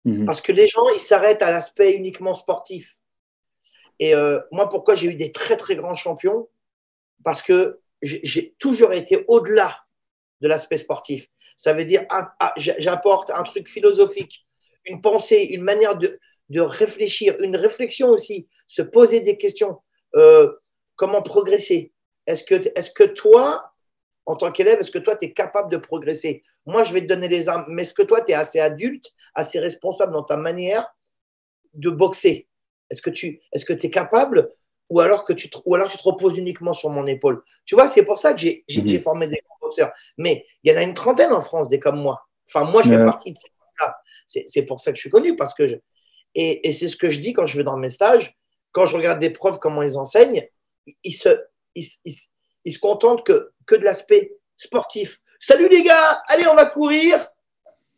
[0.04, 0.24] Hmm.
[0.24, 2.96] Parce que les gens, ils s'arrêtent à l'aspect uniquement sportif.
[3.98, 6.48] Et euh, moi, pourquoi j'ai eu des très, très grands champions?
[7.24, 9.78] Parce que j'ai toujours été au-delà
[10.40, 11.28] de l'aspect sportif.
[11.56, 14.44] Ça veut dire, ah, ah, j'apporte un truc philosophique,
[14.84, 16.18] une pensée, une manière de,
[16.48, 19.78] de réfléchir, une réflexion aussi, se poser des questions.
[20.16, 20.52] Euh,
[20.96, 21.92] comment progresser
[22.26, 23.72] Est-ce que, est que toi,
[24.26, 26.44] en tant qu'élève, est-ce que toi, tu es capable de progresser?
[26.66, 29.10] Moi, je vais te donner les armes, mais est-ce que toi, tu es assez adulte,
[29.34, 30.86] assez responsable dans ta manière
[31.74, 32.48] de boxer?
[32.90, 34.50] Est-ce que tu est que es capable?
[34.90, 37.42] Ou alors que tu te, ou alors tu te reposes uniquement sur mon épaule?
[37.64, 39.00] Tu vois, c'est pour ça que j'ai Mhm.
[39.00, 39.90] formé des boxeurs.
[40.18, 42.28] Mais il y en a une trentaine en France, des comme moi.
[42.46, 43.04] Enfin, moi, je fais Ouais.
[43.04, 43.61] partie de là
[44.46, 45.76] C'est pour ça que je suis connu, parce que je...
[46.34, 48.36] Et, et c'est ce que je dis quand je vais dans mes stages,
[48.72, 50.48] quand je regarde des profs, comment ils enseignent,
[51.04, 51.28] ils se,
[51.74, 52.26] ils, se- ils se-
[52.64, 55.18] ils se contentent que, que de l'aspect sportif.
[55.40, 57.28] Salut les gars, allez, on va courir.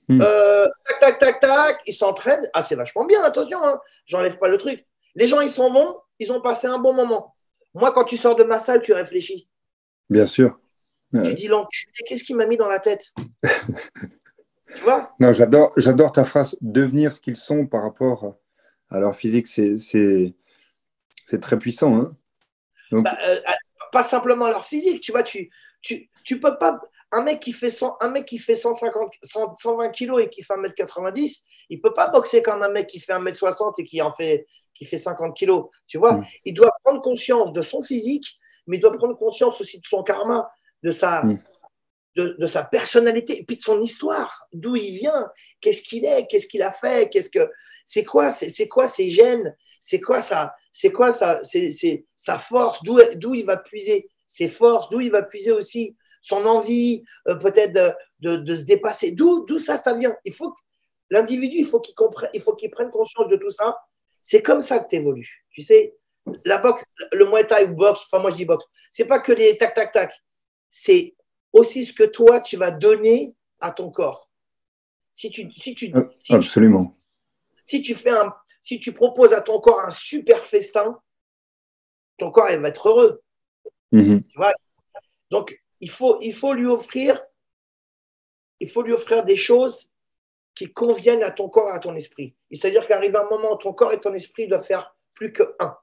[0.09, 0.21] Hmm.
[0.21, 0.67] Euh,
[1.01, 1.81] tac, tac, tac, tac.
[1.87, 2.51] Ils s'entraînent.
[2.55, 3.81] Ah, c'est vachement bien, attention, hein.
[4.07, 4.85] j'enlève pas le truc.
[5.15, 7.35] Les gens, ils s'en vont, ils ont passé un bon moment.
[7.75, 9.49] Moi, quand tu sors de ma salle, tu réfléchis.
[10.11, 10.59] Bien sûr.
[11.13, 11.33] Tu Ouais.
[11.35, 13.13] dis, l'enculé, qu'est-ce qu'il m'a mis dans la tête?
[14.77, 15.15] Tu vois?
[15.21, 18.35] Non, j'adore, j'adore ta phrase devenir ce qu'ils sont par rapport
[18.91, 19.47] à leur physique.
[19.47, 20.35] C'est, c'est,
[21.27, 21.95] c'est très puissant.
[21.99, 22.17] Hein
[22.91, 23.41] Donc, Bah, euh,
[23.93, 25.51] Pas simplement leur physique, tu vois, tu,
[25.83, 26.81] tu, tu peux pas.
[27.13, 30.43] Un mec qui fait, 100, un mec qui fait 150, 100, 120 kilos et qui
[30.43, 34.11] fait 1m90, il peut pas boxer comme un mec qui fait 1m60 et qui en
[34.11, 35.67] fait, qui fait 50 kilos.
[35.87, 36.25] Tu vois, Mm.
[36.47, 38.27] il doit prendre conscience de son physique,
[38.67, 40.51] mais il doit prendre conscience aussi de son karma,
[40.83, 41.39] de sa, Mm.
[42.17, 45.29] De, de sa personnalité et puis de son histoire, d'où il vient,
[45.61, 47.51] qu'est-ce qu'il est, qu'est-ce qu'il a fait, qu'est-ce que
[47.85, 52.83] c'est quoi, c'est, quoi ses gènes, c'est quoi sa, c'est quoi sa, c'est, sa force,
[52.83, 57.73] d'où, il va puiser ses forces, d'où il va puiser aussi son envie, euh, peut-être
[57.73, 60.17] de, de, de se dépasser, d'où, ça, ça vient?
[60.25, 60.55] Il faut
[61.11, 63.77] l'individu, il faut qu'il comprenne, il faut qu'il prenne conscience de tout ça.
[64.23, 65.45] C'est comme ça que tu.
[65.51, 65.95] Tu sais,
[66.45, 69.33] la boxe, le Muay Thai ou boxe, enfin moi je dis boxe, c'est pas que
[69.33, 70.13] les tac tac tac,
[70.71, 71.15] c'est
[71.55, 74.29] aussi ce que toi tu vas donner à ton corps.
[75.13, 76.99] Si tu, si tu, euh, si tu, absolument.
[77.63, 81.01] si tu fais un, si tu proposes à ton corps un super festin,
[82.19, 83.23] ton corps il va être heureux.
[83.93, 84.23] Mhm.
[85.31, 87.23] Donc il faut, il faut lui offrir,
[88.61, 89.91] il faut lui offrir des choses
[90.55, 92.37] qui conviennent à ton corps et à ton esprit.
[92.51, 95.77] C'est-à-dire qu'arrive un moment où ton corps et ton esprit doivent faire plus que un.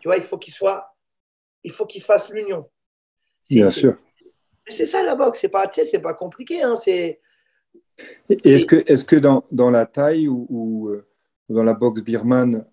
[0.00, 0.94] Tu vois, il faut qu'il soit,
[1.64, 2.70] il faut qu'il fasse l'union.
[3.50, 3.98] Bien sûr.
[4.68, 6.62] C'est ça la boxe, c'est pas, c'est pas compliqué.
[6.62, 7.20] Hein, c'est,
[8.28, 11.06] Et est-ce que, est-ce que dans, dans la taille ou, ou, euh,
[11.48, 12.66] dans la boxe birmane,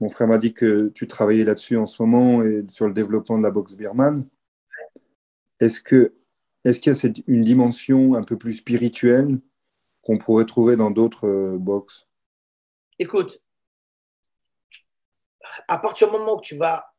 [0.00, 3.38] mon frère m'a dit que tu travaillais là-dessus en ce moment et sur le développement
[3.38, 4.28] de la boxe birmane,
[5.60, 6.14] est-ce que
[6.64, 9.40] est-ce qu'il y a cette, une dimension un peu plus spirituelle
[10.02, 12.08] qu'on pourrait trouver dans d'autres euh, boxes?
[12.98, 13.42] Écoute,
[15.66, 16.92] à partir du moment où tu vas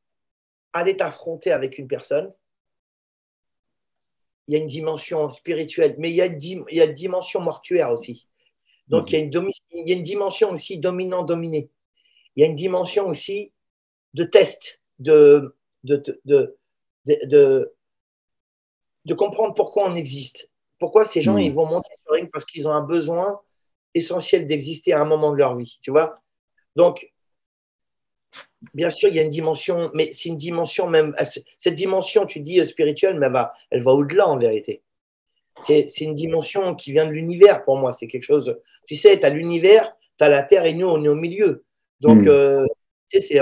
[0.73, 2.33] aller t'affronter avec une personne,
[4.47, 6.93] il y a une dimension spirituelle, mais il y a une, il y a une
[6.93, 8.27] dimension mortuaire aussi.
[8.88, 9.08] Donc, Mhm.
[9.10, 11.69] il, y a une domi- il y a une dimension aussi dominant-dominé.
[12.36, 13.51] Il y a une dimension aussi
[14.13, 16.58] de test, de, de, de,
[17.06, 17.73] de,
[19.06, 20.49] de, comprendre pourquoi on existe.
[20.79, 23.39] Pourquoi ces gens ils vont monter sur ring parce qu'ils ont un besoin
[23.93, 26.15] essentiel d'exister à un moment de leur vie, tu vois?
[26.75, 27.12] Donc,
[28.73, 31.15] bien sûr, il y a une dimension, mais c'est une dimension même.
[31.57, 34.81] Cette dimension, tu dis spirituelle, mais elle va, elle va au-delà en vérité.
[35.57, 37.93] C'est une dimension qui vient de l'univers pour moi.
[37.93, 38.57] C'est quelque chose.
[38.87, 41.63] Tu sais, tu as l'univers, tu as la terre et nous, on est au milieu.
[41.99, 42.27] Donc, Mm.
[42.27, 42.65] euh,
[43.11, 43.39] tu sais,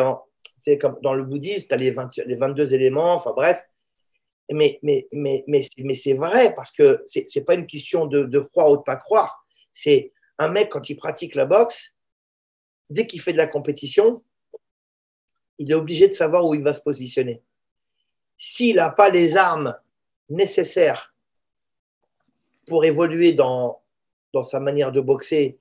[0.59, 3.63] c'est comme dans le bouddhisme, tu as les, 20 les 22 éléments, enfin bref.
[4.51, 8.05] Mais, mais, mais, mais, c'est- mais c'est vrai parce que c'est c'est pas une question
[8.05, 9.45] de, de croire ou de pas croire.
[9.71, 11.95] C'est un mec, quand il pratique la boxe,
[12.89, 14.21] dès qu'il fait de la compétition,
[15.59, 17.41] il est obligé de savoir où il va se positionner.
[18.37, 19.75] S'il n'a pas les armes
[20.29, 21.13] nécessaires
[22.67, 23.81] pour évoluer dans,
[24.33, 25.57] dans sa manière de boxer,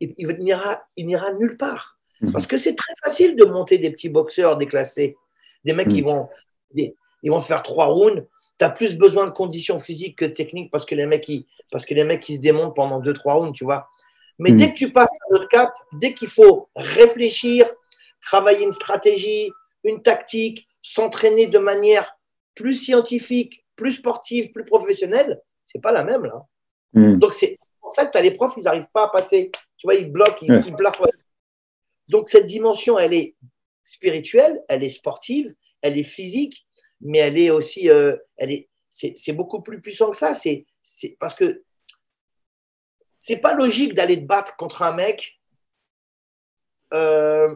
[0.00, 1.98] il, il n'ira nulle part.
[2.20, 2.32] Mhm.
[2.32, 5.16] Parce que c'est très facile de monter des petits boxeurs déclassés,
[5.64, 6.08] des mecs qui Mhm.
[6.08, 6.28] vont,
[6.72, 8.26] des- ils vont faire trois rounds.
[8.58, 11.84] Tu as plus besoin de conditions physiques que techniques parce que les mecs, ils, parce
[11.86, 13.88] que les mecs, ils se démontent pendant deux, trois rounds, tu vois.
[14.38, 14.58] Mais Mhm.
[14.58, 17.64] dès que tu passes à notre cap, dès qu'il faut réfléchir,
[18.20, 19.50] travailler une stratégie,
[19.84, 22.16] une tactique, s'entraîner de manière
[22.54, 26.44] plus scientifique, plus sportive, plus professionnelle, c'est pas la même là.
[26.94, 27.18] Mhm.
[27.18, 29.50] Donc c'est pour ça que tu as les profs, ils n'arrivent pas à passer.
[29.76, 31.04] Tu vois, ils bloquent, ils, ils bloquent.
[32.08, 33.36] Donc cette dimension, elle est
[33.84, 36.66] spirituelle, elle est sportive, elle est physique,
[37.00, 40.34] mais elle est aussi, euh, elle est, c'est beaucoup plus puissant que ça.
[40.34, 40.66] C'est
[41.20, 41.62] parce que
[43.20, 45.40] c'est pas logique d'aller te battre contre un mec
[46.94, 47.54] euh,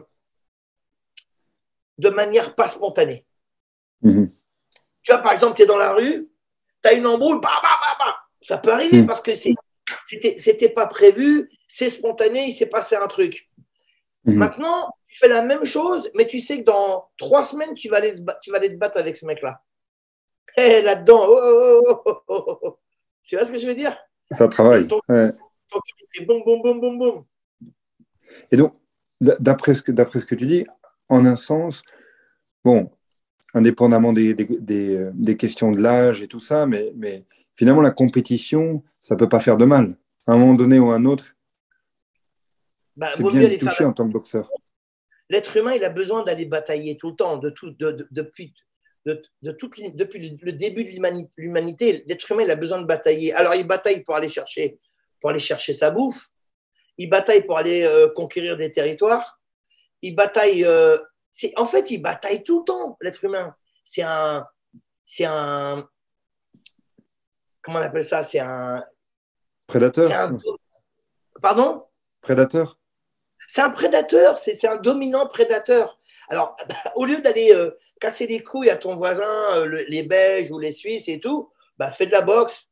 [1.97, 3.25] de manière pas spontanée.
[4.01, 4.31] Mhm.
[5.01, 6.29] Tu vois, par exemple, tu es dans la rue,
[6.81, 9.07] tu as une embrouille, bah, bah, bah, ça peut arriver Mm.
[9.07, 13.49] parce que c'était pas prévu, c'est spontané, il s'est passé un truc.
[14.25, 14.35] Mhm.
[14.35, 17.97] Maintenant, tu fais la même chose, mais tu sais que dans trois semaines, tu vas
[17.97, 19.61] aller tu vas aller te battre avec ce mec-là.
[20.57, 22.77] Eh, là-dedans, oh, oh, oh,
[23.23, 23.97] tu vois ce que je veux dire?
[24.31, 24.87] Ça travaille.
[24.87, 25.31] Ton- ouais.
[26.15, 27.25] Fait boum, boum, boum, boum, boum.
[28.51, 28.73] Et donc,
[29.19, 30.65] d'après ce, que, ce que tu dis,
[31.09, 31.83] en un sens,
[32.63, 32.91] bon,
[33.53, 37.23] indépendamment des, des, des, questions de l'âge et tout ça, mais, mais
[37.55, 39.95] finalement, la compétition, ça ne peut pas faire de mal.
[40.25, 41.35] À un moment donné ou à un autre,
[42.95, 44.49] bah, c'est bien toucher en tant que boxeur.
[45.29, 48.53] L'être humain, il a besoin d'aller batailler tout le temps, de tout, de, depuis,
[49.05, 50.91] de, depuis le début de
[51.37, 52.03] l'humanité.
[52.05, 53.33] L'être humain, il a besoin de batailler.
[53.33, 54.79] Alors, il bataille pour aller chercher,
[55.19, 56.29] pour aller chercher sa bouffe.
[56.97, 59.41] Il bataille pour aller euh, conquérir des territoires.
[60.03, 60.63] Il bataille.
[60.65, 60.97] Euh,
[61.55, 63.55] en fait, il bataille tout le temps, l'être humain.
[63.83, 64.45] C'est un,
[65.03, 65.89] c'est un,
[67.63, 68.21] comment on appelle ça?
[68.21, 68.83] C'est un
[69.65, 70.09] prédateur.
[71.41, 71.85] Pardon?
[72.21, 72.77] Prédateur.
[73.47, 75.99] C'est un prédateur, c'est un dominant prédateur.
[76.29, 76.55] Alors,
[76.95, 80.71] au lieu d'aller euh, casser les couilles à ton voisin, euh, les Belges ou les
[80.71, 82.69] Suisses et tout, bah, fais de la boxe.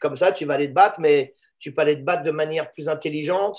[0.00, 2.70] comme ça, tu vas aller te battre, mais tu peux aller te battre de manière
[2.72, 3.58] plus intelligente.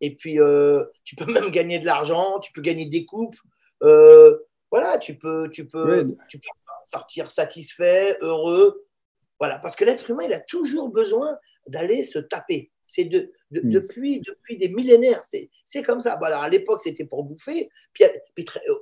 [0.00, 3.36] Et puis, euh, tu peux même gagner de l'argent, tu peux gagner des coupes.
[3.80, 6.48] voilà, tu peux, tu, peux, tu peux
[6.90, 8.86] sortir satisfait, heureux.
[9.38, 11.36] Voilà, parce que l'être humain, il a toujours besoin
[11.66, 12.70] d'aller se taper.
[12.86, 13.70] C'est de, hmm.
[13.70, 16.16] depuis, depuis des millénaires, c'est comme ça.
[16.18, 18.04] Voilà, à l'époque, c'était pour bouffer, puis,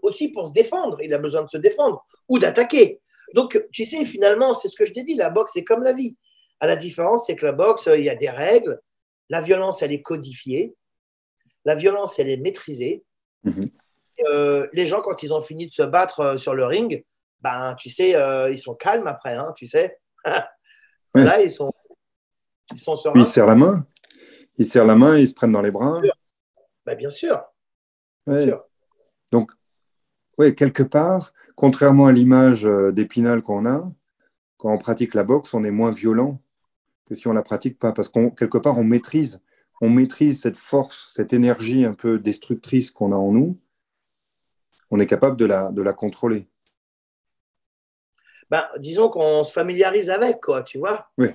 [0.02, 0.98] aussi pour se défendre.
[1.02, 3.00] Il a besoin de se défendre ou d'attaquer.
[3.34, 5.92] Donc, tu sais, finalement, c'est ce que je t'ai dit, la boxe, c'est comme la
[5.92, 6.16] vie.
[6.60, 8.80] À la différence, c'est que la boxe, il y a des règles.
[9.28, 10.74] La violence, elle est codifiée.
[11.68, 13.04] La violence, elle est maîtrisée.
[13.44, 13.66] Hmm.
[14.30, 17.04] Euh, les gens, quand ils ont fini de se battre euh, sur le ring,
[17.42, 19.98] ben, tu sais, euh, ils sont calmes après, hein, tu sais.
[20.24, 21.70] Là, ils sont,
[22.70, 23.20] ils sont sereins.
[23.20, 23.86] Ils serrent la main.
[24.56, 26.00] Ils serrent la main, ils se prennent dans les bras.
[26.86, 27.44] Ben, bien sûr.
[29.30, 29.52] Donc,
[30.38, 33.84] oui, quelque part, contrairement à l'image d'Épinal qu'on a,
[34.56, 36.40] quand on pratique la boxe, on est moins violent
[37.04, 39.42] que si on la pratique pas, parce qu'on quelque part on maîtrise,
[39.80, 43.58] on maîtrise cette force, cette énergie un peu destructrice qu'on a en nous.
[44.90, 46.48] On est capable de la, de la contrôler
[48.50, 51.08] ben, disons qu'on se familiarise avec, quoi, tu vois.
[51.18, 51.28] Oui,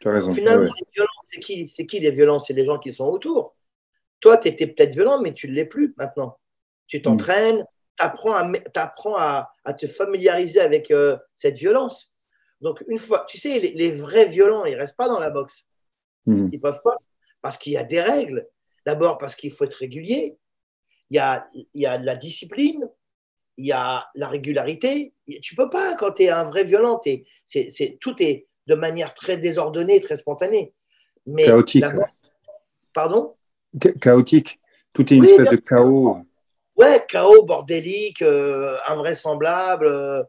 [0.00, 0.32] tu as raison.
[0.32, 2.48] Finalement, les violences, c'est qui, c'est qui les violences?
[2.48, 3.54] C'est les gens qui sont autour.
[4.20, 6.38] Toi, tu étais peut-être violent, mais tu ne l'es plus maintenant.
[6.88, 7.64] Tu t'entraînes,
[7.98, 12.14] tu apprends, à, apprends à, à, te familiariser avec euh, cette violence.
[12.60, 15.66] Donc, une fois, tu sais, les, vrais violents, ils ne restent pas dans la boxe.
[16.24, 16.48] Hmm.
[16.52, 16.96] Ils ne peuvent pas,
[17.46, 18.48] parce qu'il y a des règles.
[18.86, 20.36] D'abord, parce qu'il faut être régulier.
[21.10, 22.90] Il y a, il y a de la discipline,
[23.56, 25.14] il y a la régularité.
[25.42, 27.00] Tu peux pas, quand tu es un vrai violent,
[27.44, 30.74] c'est, tout est de manière très désordonnée, très spontanée.
[31.24, 31.84] Mais chaotique.
[32.92, 33.36] Pardon?
[34.00, 34.58] Chaotique.
[34.92, 36.18] Tout est une espèce de chaos.
[36.74, 39.86] Ouais, chaos, bordélique, euh, invraisemblable.
[39.86, 40.24] Euh,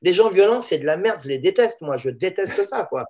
[0.00, 1.20] les gens violents, c'est de la merde.
[1.22, 1.98] Je les déteste, moi.
[1.98, 3.04] Je déteste ça, quoi.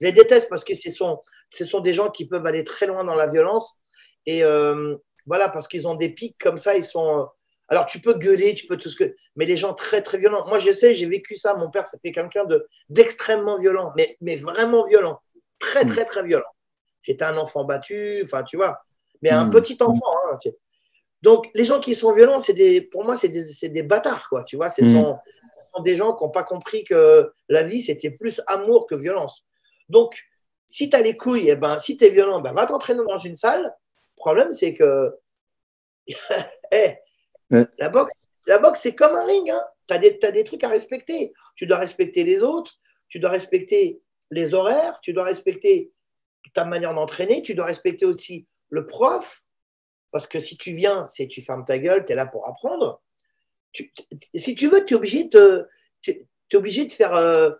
[0.00, 2.86] Je les déteste parce que ce sont, ce sont des gens qui peuvent aller très
[2.86, 3.78] loin dans la violence.
[4.26, 7.28] Et euh, voilà, parce qu'ils ont des pics comme ça, ils sont
[7.70, 9.14] alors, tu peux gueuler, tu peux tout ce que.
[9.36, 10.44] Mais les gens très, très violents.
[10.48, 11.54] Moi, je sais, j'ai vécu ça.
[11.54, 15.20] Mon père, c'était quelqu'un de, d'extrêmement violent, mais, mais vraiment violent.
[15.60, 16.50] Très, très, très violent.
[17.02, 18.80] J'étais un enfant battu, enfin, tu vois.
[19.22, 19.50] Mais un hmm.
[19.50, 20.12] petit enfant.
[20.32, 20.50] Hein,
[21.22, 24.28] Donc, les gens qui sont violents, c'est des, pour moi, c'est des, c'est des bâtards,
[24.28, 24.42] quoi.
[24.42, 24.92] Tu vois, ce hmm.
[24.92, 25.18] sont,
[25.84, 29.46] des gens qui n'ont pas compris que la vie, c'était plus amour que violence.
[29.90, 30.24] Donc,
[30.66, 33.18] si tu as les couilles, eh ben, si tu es violent, ben, va t'entraîner dans
[33.18, 33.62] une salle.
[33.64, 35.14] Le problème, c'est que.
[37.78, 38.14] La boxe,
[38.46, 39.50] la boxe c'est comme un ring.
[39.50, 39.62] Hein.
[39.88, 41.32] Tu as, des trucs à respecter.
[41.56, 44.00] Tu dois respecter les autres, tu dois respecter
[44.30, 45.92] les horaires, tu dois respecter
[46.54, 49.42] ta manière d'entraîner, tu dois respecter aussi le prof.
[50.12, 53.02] Parce que si tu viens, c'est tu fermes ta gueule, tu es là pour apprendre.
[53.72, 55.68] si tu veux, tu es obligé de,
[56.02, 57.50] tu, es obligé de faire euh,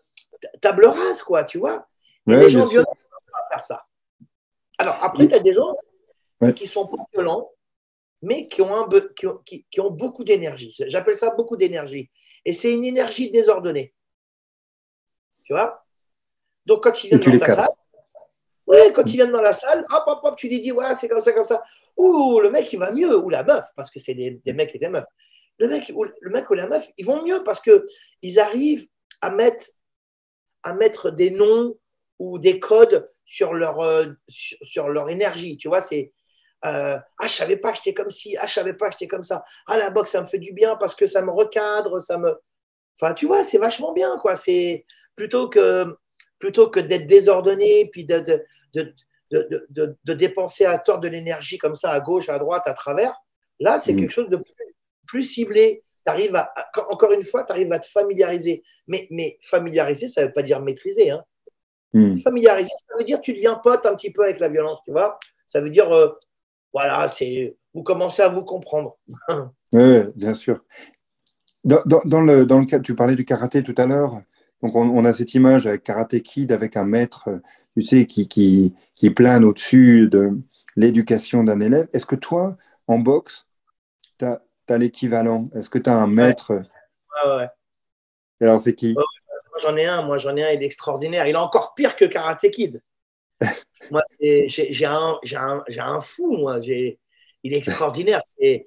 [0.61, 1.89] table rase, quoi, tu vois.
[2.26, 3.87] Les gens violents ne pas faire ça.
[4.78, 5.76] Alors, après, tu as des gens
[6.56, 7.50] qui sont pas violents,
[8.22, 8.88] mais qui ont, un,
[9.44, 10.74] qui, qui, ont beaucoup d'énergie.
[10.88, 12.11] J'appelle ça beaucoup d'énergie.
[12.44, 13.94] Et c'est une énergie désordonnée.
[15.44, 15.85] Tu vois?
[16.66, 17.68] Donc, quand ils viennent dans ta salle,
[18.66, 21.09] ouais, quand ils viennent dans la salle, hop, hop, hop, tu lui dis, ouais, c'est
[21.09, 21.62] comme ça, comme ça.
[21.96, 24.74] Ouh, le mec, il va mieux, ou la meuf, parce que c'est des, des, mecs
[24.74, 25.04] et des meufs.
[25.59, 28.87] Le mec, ou, le mec ou la meuf, ils vont mieux parce qu'ils arrivent
[29.20, 29.66] à mettre,
[30.62, 31.76] à mettre des noms
[32.20, 35.56] ou des codes sur leur, euh, sur, sur, leur énergie.
[35.56, 36.12] Tu vois, c'est
[36.66, 39.09] euh, ah, je savais pas que j'étais comme ci, ah, je savais pas que j'étais
[39.09, 39.44] comme ça.
[39.66, 42.38] Ah, la boxe, ça me fait du bien parce que ça me recadre, ça me.
[43.00, 44.37] Enfin, tu vois, c'est vachement bien, quoi.
[44.37, 44.85] C'est
[45.16, 45.96] plutôt que,
[46.38, 48.94] plutôt que d'être désordonné, puis de, de, de,
[49.70, 53.14] de, de dépenser à tort de l'énergie comme ça, à gauche, à droite, à travers.
[53.59, 53.96] Là, c'est mm.
[53.96, 55.83] quelque chose de plus, plus ciblé.
[56.06, 56.50] À,
[56.88, 58.62] encore une fois, tu arrives à te familiariser.
[58.87, 61.11] Mais, mais familiariser, ça ne veut pas dire maîtriser.
[61.11, 61.24] Hein.
[61.92, 62.18] Mm.
[62.18, 65.18] Familiariser, ça veut dire tu deviens pote un petit peu avec la violence, tu vois.
[65.48, 66.09] Ça veut dire, euh,
[66.72, 68.96] voilà, c'est vous commencez à vous comprendre.
[69.72, 70.61] oui, bien sûr.
[71.64, 74.22] Dans, dans, le, dans le cas, tu parlais du karaté tout à l'heure.
[74.62, 77.31] Donc, on, a cette image avec Karate Kid, avec un maître,
[77.74, 80.33] tu sais, qui, qui, qui plane au-dessus de
[80.76, 81.88] l'éducation d'un élève.
[81.94, 83.46] Est-ce que toi, en boxe,
[84.18, 85.48] tu as, l'équivalent?
[85.55, 86.53] Est-ce que tu as un maître?
[86.53, 87.37] Ouais.
[87.37, 87.48] ouais.
[88.42, 88.94] Alors, c'est qui?
[89.61, 91.27] J'en ai un, moi, j'en ai un, il est extraordinaire.
[91.27, 92.83] Il est encore pire que Karate Kid.
[93.90, 96.59] moi, j'ai un, un, un, fou, moi.
[96.61, 96.96] Il
[97.55, 98.20] est extraordinaire.
[98.37, 98.66] C'est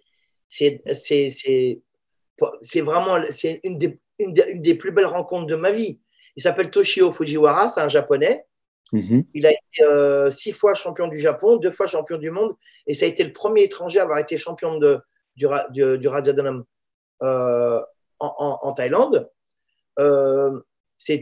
[2.82, 3.18] vraiment
[3.64, 6.00] une des, une, des, plus belles rencontres de ma vie.
[6.36, 8.46] Il s'appelle Toshio Fujiwara, c'est un japonais.
[8.92, 9.26] Mm-hmm.
[9.34, 12.94] Il a été euh, six fois champion du Japon, deux fois champion du monde, et
[12.94, 15.00] ça a été le premier étranger à avoir été champion de,
[15.36, 16.08] du, du, du
[17.24, 17.82] euh,
[18.20, 19.30] en, en, Thaïlande.
[20.00, 20.60] Euh,
[21.06, 21.22] c'est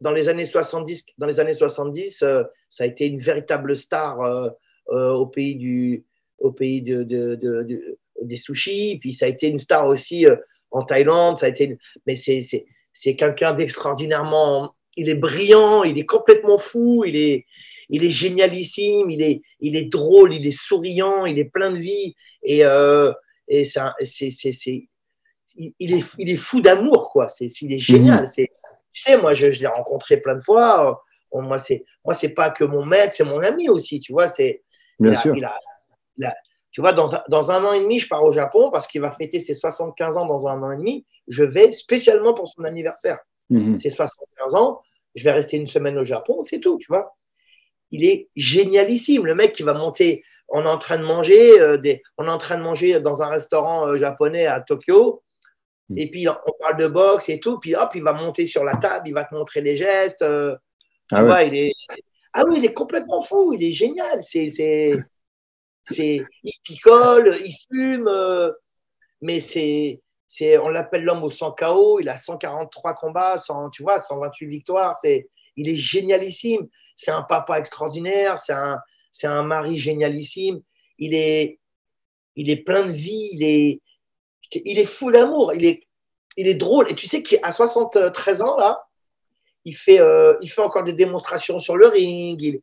[0.00, 4.20] dans les années 70, dans les années 70 euh, ça a été une véritable star
[4.20, 4.50] euh,
[4.90, 6.04] euh, au pays du,
[6.38, 8.98] au pays de, de, de, des sushis.
[9.00, 10.26] Puis ça a été une star aussi
[10.70, 11.38] en Thaïlande.
[11.38, 14.74] Ça a été, mais c'est, c'est, c'est quelqu'un d'extraordinairement.
[14.96, 17.46] Il est brillant, il est complètement fou, il est,
[17.88, 21.78] il est génialissime, il est, il est drôle, il est souriant, il est plein de
[21.78, 22.14] vie.
[22.42, 22.62] Et,
[23.48, 24.88] et ça, c'est, c'est, c'est,
[25.56, 27.28] il, est, il est fou d'amour, quoi.
[27.28, 28.24] C'est, il est génial.
[28.24, 28.26] Mmh.
[28.26, 28.48] C'est,
[28.92, 31.02] tu sais, moi, je, je l'ai rencontré plein de fois.
[31.32, 34.00] moi, c'est, moi, c'est pas que mon maître, c'est mon ami aussi.
[34.00, 34.62] Tu vois, c'est.
[34.98, 35.34] Bien sûr.
[36.70, 39.00] tu vois, dans un, dans un an et demi, je pars au Japon parce qu'il
[39.00, 41.06] va fêter ses 75 ans dans un an et demi.
[41.28, 43.18] Je vais spécialement pour son anniversaire.
[43.50, 43.78] Mmh.
[43.78, 44.80] Ses 75 ans,
[45.14, 47.16] je vais rester une semaine au Japon, c'est tout, tu vois.
[47.90, 49.26] Il est génialissime.
[49.26, 52.30] Le mec qui va monter, on est en train de manger, euh, des, on est
[52.30, 55.22] en train de manger dans un restaurant euh, japonais à Tokyo.
[55.88, 55.98] Mm.
[55.98, 57.58] Et puis, on parle de boxe et tout.
[57.58, 60.22] Puis, hop, il va monter sur la table, il va te montrer les gestes.
[60.22, 60.56] Euh,
[61.08, 61.72] tu ah vois, il est.
[62.32, 64.22] Ah oui, il est complètement fou, il est génial.
[64.22, 64.92] C'est, c'est,
[65.84, 68.50] c'est, il picole, il fume, euh,
[69.20, 72.00] mais c'est, c'est, on l'appelle l'homme au 100 KO.
[72.00, 74.96] Il a 143 combats, 100, tu vois, 128 victoires.
[74.96, 76.66] C'est, il est génialissime.
[76.96, 78.38] C'est un papa extraordinaire.
[78.38, 78.78] C'est un,
[79.10, 80.62] c'est un mari génialissime.
[80.98, 81.58] Il est,
[82.36, 83.28] il est plein de vie.
[83.32, 83.81] Il est,
[84.64, 85.86] il est fou d'amour, il est,
[86.36, 86.90] il est drôle.
[86.90, 88.82] Et tu sais qu'à 73 ans, là,
[89.64, 92.40] il fait, euh, il fait encore des démonstrations sur le ring.
[92.42, 92.60] Il,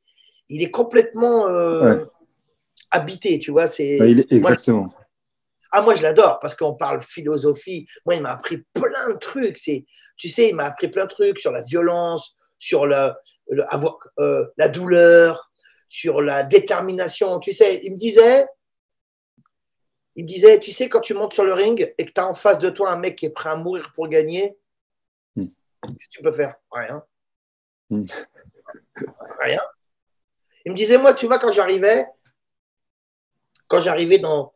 [0.49, 2.03] il est complètement euh,
[2.91, 3.67] habité, tu vois.
[3.67, 3.97] C'est,
[4.29, 4.83] exactement.
[4.83, 4.93] Moi,
[5.71, 7.85] ah, moi, je l'adore parce qu'on parle philosophie.
[8.05, 9.57] Moi, il m'a appris plein de trucs.
[9.57, 9.85] C'est,
[10.17, 13.11] tu sais, il m'a appris plein de trucs sur la violence, sur le,
[13.69, 15.51] avoir, euh, la douleur,
[15.87, 17.39] sur la détermination.
[17.39, 18.45] Tu sais, il me disait,
[20.15, 22.27] il me disait, tu sais, quand tu montes sur le ring et que tu as
[22.27, 24.57] en face de toi un mec qui est prêt à mourir pour gagner,
[25.35, 25.47] hmm.
[25.83, 26.55] qu'est-ce que tu peux faire?
[26.71, 27.03] Rien.
[27.89, 28.01] Hmm.
[29.39, 29.61] Rien.
[30.65, 32.05] Il me disait, moi, tu vois, quand j'arrivais,
[33.67, 34.53] quand j'arrivais dans,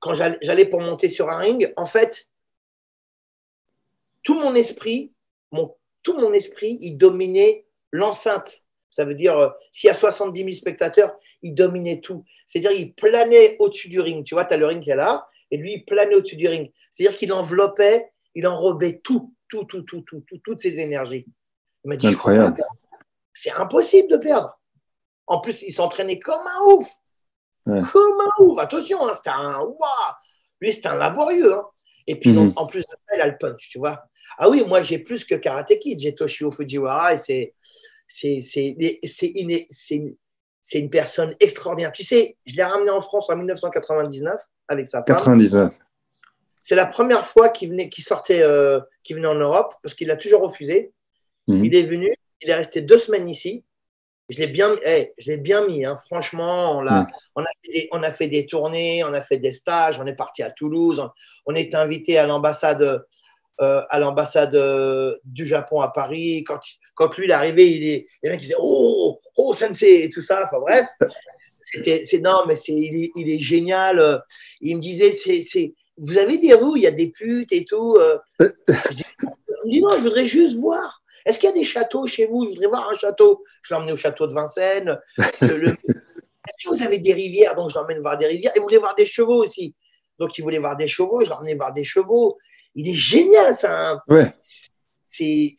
[0.00, 2.28] quand j'allais pour monter sur un ring, en fait,
[4.22, 5.12] tout mon esprit,
[5.52, 8.63] mon, tout mon esprit, il dominait l'enceinte.
[8.94, 12.24] Ça veut dire, euh, s'il y a 70 000 spectateurs, il dominait tout.
[12.46, 14.24] C'est-à-dire, il planait au-dessus du ring.
[14.24, 16.46] Tu vois, tu as le ring qui est là, et lui, il planait au-dessus du
[16.46, 16.72] ring.
[16.92, 21.26] C'est-à-dire qu'il enveloppait, il enrobait tout, tout, tout, tout, tout, toutes ses énergies.
[21.82, 22.64] Il m'a dit, incroyable.
[23.32, 24.60] C'est impossible de perdre.
[25.26, 26.88] En plus, il s'entraînait comme un ouf.
[27.64, 28.58] Comme un ouf.
[28.58, 29.58] Attention, hein, c'était un.
[30.60, 31.54] Lui, c'était un laborieux.
[31.54, 31.64] Hein.
[32.06, 32.52] Et puis, mhm.
[32.54, 34.04] en plus de ça, il a le punch, tu vois.
[34.38, 35.98] Ah oui, moi, j'ai plus que Karate Kid.
[35.98, 37.54] J'ai Toshio Fujiwara et c'est
[38.06, 38.40] c'est
[39.16, 40.16] une,
[40.72, 41.92] une, personne extraordinaire.
[41.92, 45.16] Tu sais, je l'ai ramené en France en 1999 avec sa femme.
[45.16, 45.72] 99.
[46.60, 50.42] C'est la première fois qu'il venait, sortait, euh, venait en Europe parce qu'il a toujours
[50.42, 50.92] refusé.
[51.46, 51.64] Mhm.
[51.64, 53.64] Il est venu, il est resté deux semaines ici.
[54.30, 55.84] Je l'ai bien, eh, je l'ai bien mis.
[55.84, 55.98] Hein.
[56.06, 59.36] Franchement, on, a, on, a fait des, on a fait des tournées, on a fait
[59.36, 61.10] des stages, on est parti à Toulouse, on,
[61.44, 63.04] on est invité à l'ambassade
[63.60, 66.42] euh, à l'ambassade euh, du Japon à Paris.
[66.44, 66.58] Quand,
[66.94, 70.20] quand lui, il est arrivé, il est, les mecs disaient Oh, oh, sensei, et tout
[70.20, 70.42] ça.
[70.44, 70.88] Enfin bref,
[71.62, 74.22] c'était, c'est non, mais c'est, il, est, il est génial.
[74.60, 77.64] Il me disait c'est, c'est, Vous avez des rues, il y a des putes et
[77.64, 77.96] tout.
[77.96, 78.18] Euh.
[78.40, 81.02] Je dis, il me dit Non, je voudrais juste voir.
[81.24, 82.44] Est-ce qu'il y a des châteaux chez vous?
[82.44, 83.44] Je voudrais voir un château.
[83.62, 84.98] Je l'ai emmené au château de Vincennes.
[85.18, 87.54] Est-ce que vous avez des rivières?
[87.54, 88.52] Donc, je l'emmène voir des rivières.
[88.54, 89.74] Et vous voulez voir des chevaux aussi.
[90.18, 91.24] Donc, il voulait voir des chevaux.
[91.24, 92.36] Je emmené voir des chevaux
[92.74, 94.02] il est génial, ça.
[94.08, 94.34] Ouais.
[95.02, 95.54] C'est,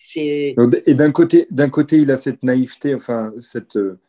[0.86, 4.00] Et d'un côté, d'un côté, il a cette naïveté, enfin, cette, euh,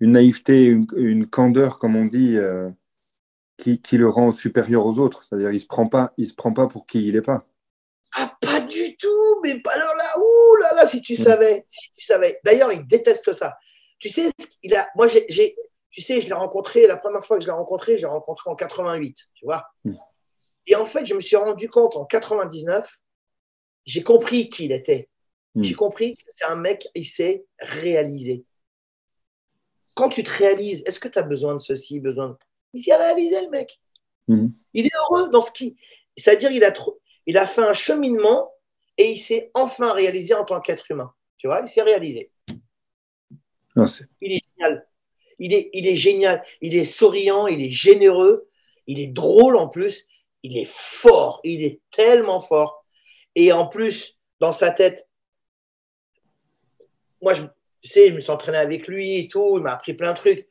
[0.00, 2.68] une naïveté, une, candeur, comme on dit, euh,
[3.56, 5.22] qui, qui, le rend supérieur aux autres.
[5.22, 7.46] C'est-à-dire, il se prend pas, il se prend pas pour qui il est pas.
[8.16, 11.92] Ah, pas du tout, mais pas alors là, ouh là là, si tu savais, si
[11.94, 12.40] tu savais.
[12.44, 13.56] D'ailleurs, il déteste ça.
[14.00, 14.30] Tu sais,
[14.64, 15.56] il a, moi, j'ai,
[15.90, 18.50] tu sais, je l'ai rencontré, la première fois que je l'ai rencontré, je l'ai rencontré
[18.50, 19.64] en 88, tu vois.
[19.84, 19.94] Hmm.
[20.68, 22.88] Et en fait, je me suis rendu compte en 99
[23.88, 25.08] j'ai compris qui il était.
[25.54, 25.62] Mm.
[25.62, 28.44] J'ai compris que c'est un mec, il s'est réalisé.
[29.94, 32.36] Quand tu te réalises, est-ce que tu as besoin de ceci, besoin de...
[32.74, 33.80] Il s'est réalisé, le mec.
[34.28, 34.52] Mhm.
[34.74, 35.76] Il est heureux dans ce qui.
[36.16, 37.00] C'est-à-dire, il a, trop...
[37.26, 38.52] il a fait un cheminement
[38.98, 41.12] et il s'est enfin réalisé en tant qu'être humain.
[41.38, 42.30] Tu vois, il s'est réalisé.
[43.74, 44.86] Non, c'est- Il est génial.
[45.38, 46.44] Il est, il est génial.
[46.60, 48.48] Il est souriant, il est généreux,
[48.86, 50.06] il est drôle en plus.
[50.42, 51.40] Il est fort.
[51.44, 52.84] Il est tellement fort.
[53.34, 55.08] Et en plus, dans sa tête,
[57.20, 57.42] moi, je,
[57.80, 59.54] tu sais, je me suis entraîné avec lui et tout.
[59.56, 60.48] Il m'a appris plein de trucs.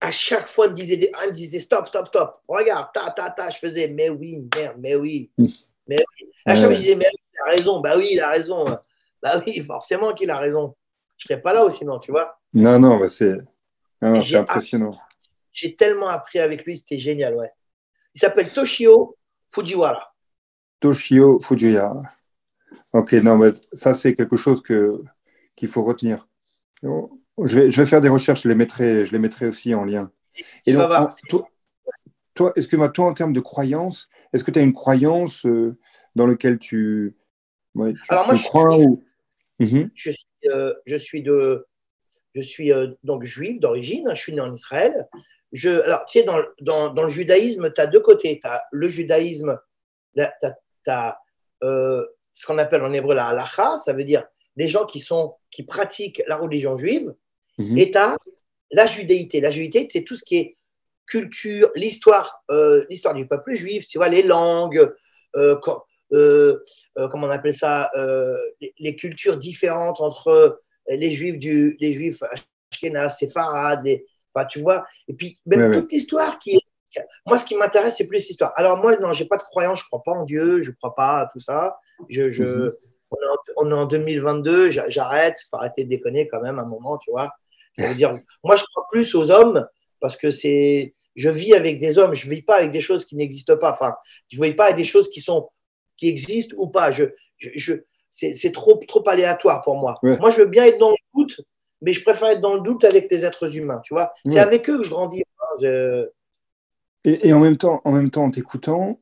[0.00, 2.36] À chaque fois, il me disait, des- il me disait stop, stop, stop.
[2.48, 3.50] Regarde, ta, ta, ta.
[3.50, 5.30] Je faisais, mais oui, merde, mais oui.
[5.86, 6.30] Mais oui.
[6.46, 7.80] À chaque fois, je disais, mais oui, il a raison.
[7.80, 8.64] Bah oui, il a raison.
[9.22, 10.76] Bah oui, forcément qu'il a raison.
[11.16, 12.38] Je serais pas là aussi, sinon, tu vois.
[12.54, 13.08] non, non, bah,
[14.02, 14.96] non, non, c'est impressionnant.
[15.52, 17.50] J'ai tellement appris avec lui, c'était génial, ouais.
[18.18, 19.16] Il s'appelle Toshio
[19.48, 20.12] Fujiwara.
[20.80, 22.02] Toshio Fujiwara.
[22.92, 24.90] Ok, non, mais ça, c'est quelque chose que,
[25.54, 26.26] qu'il faut retenir.
[26.82, 26.88] Je
[27.54, 30.10] vais, je vais faire des recherches, je les mettrai, je les mettrai aussi en lien.
[30.66, 31.48] Et donc, en- toi,
[32.34, 35.78] toi, excuse-moi, toi, en termes de croyance, est-ce que tu as une croyance euh,
[36.16, 37.14] dans laquelle tu,
[37.76, 39.04] ouais, tu, Alors, moi, tu je suis- crois ou...
[39.60, 39.90] Mhm.
[39.94, 41.68] Je suis, euh, je suis, de,
[42.34, 45.08] je suis euh, donc juif d'origine, hein, je suis né en Israël.
[45.52, 48.38] Je, alors, tu sais, dans, le- dans, dans le judaïsme, tu as deux côtés.
[48.42, 49.58] Tu as le judaïsme,
[50.16, 50.22] tu
[50.90, 51.18] as,
[51.60, 54.24] ce qu'on appelle en hébreu la halacha, ça veut dire
[54.56, 57.14] les gens qui, sont, qui pratiquent la religion juive,
[57.58, 57.78] Mhm.
[57.78, 58.16] et tu as
[58.70, 59.40] la judéité.
[59.40, 60.56] La judéité, c'est tout ce qui est
[61.06, 64.92] culture, l'histoire, euh, l'histoire du peuple juif, tu vois, les langues,
[65.36, 65.56] euh,
[66.12, 66.58] euh,
[66.98, 71.92] euh, comment on appelle ça, euh, les, les cultures différentes entre les juifs du, les
[71.92, 72.22] juifs
[72.72, 74.06] ashkénazes, séfarades, les-
[74.44, 75.80] tu vois, et puis même Ouais, ouais.
[75.80, 76.60] toute l'histoire qui est.
[77.26, 78.52] Moi, ce qui m'intéresse, c'est plus l'histoire.
[78.56, 81.20] Alors, moi, non, j'ai pas de croyance, je crois pas en Dieu, je crois pas
[81.20, 81.78] à tout ça.
[82.08, 82.72] Je, je, Mhm.
[83.10, 83.36] on, est en,
[83.66, 87.10] on est en 2022, j'a- j'arrête, faut arrêter de déconner quand même un moment, tu
[87.10, 87.32] vois.
[87.76, 88.12] Ça veut dire,
[88.42, 89.66] moi, je crois plus aux hommes
[90.00, 93.14] parce que c'est, je vis avec des hommes, je vis pas avec des choses qui
[93.16, 93.70] n'existent pas.
[93.70, 93.94] Enfin,
[94.28, 95.50] je vis pas avec des choses qui sont,
[95.96, 96.90] qui existent ou pas.
[96.90, 97.04] Je,
[97.36, 97.74] je, je
[98.10, 99.98] c'est, c'est trop, trop aléatoire pour moi.
[100.02, 100.16] Ouais.
[100.18, 101.40] Moi, je veux bien être dans le doute,
[101.82, 104.12] mais je préfère être dans le doute avec les êtres humains, tu vois.
[104.24, 104.38] C'est Ouais.
[104.40, 105.22] avec eux que je grandis.
[105.22, 105.44] hein.
[105.62, 106.08] Je-
[107.04, 109.00] Et, et en même temps, en même temps, en t'écoutant,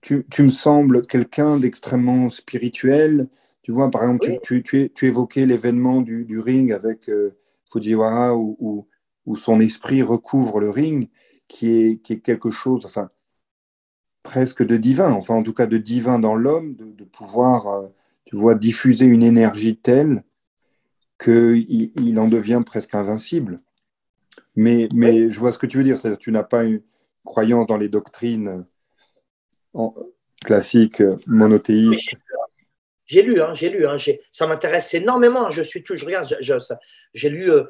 [0.00, 3.28] tu, tu me sembles quelqu'un d'extrêmement spirituel.
[3.62, 4.38] Tu vois, par exemple, tu- Oui.
[4.42, 7.36] tu, tu, tu évoquais l'événement du, du ring avec euh,
[7.70, 8.86] Fujiwara où, où,
[9.26, 11.08] où son esprit recouvre le ring,
[11.48, 13.10] qui est, qui est quelque chose, enfin,
[14.22, 17.88] presque de divin, enfin, en tout cas de divin dans l'homme, de, de pouvoir, euh,
[18.24, 20.22] tu vois, diffuser une énergie telle
[21.18, 23.58] qu'il il en devient presque invincible.
[24.56, 26.82] Mais, mais je vois ce que tu veux dire, c'est-à-dire que tu n'as pas une
[27.24, 28.64] croyance dans les doctrines
[30.44, 32.14] classiques monothéistes.
[33.06, 35.48] J'ai lu, hein, j'ai lu, hein, j'ai- ça m'intéresse énormément.
[35.48, 36.28] Je suis tout, je regarde,
[37.14, 37.64] j'ai lu euh,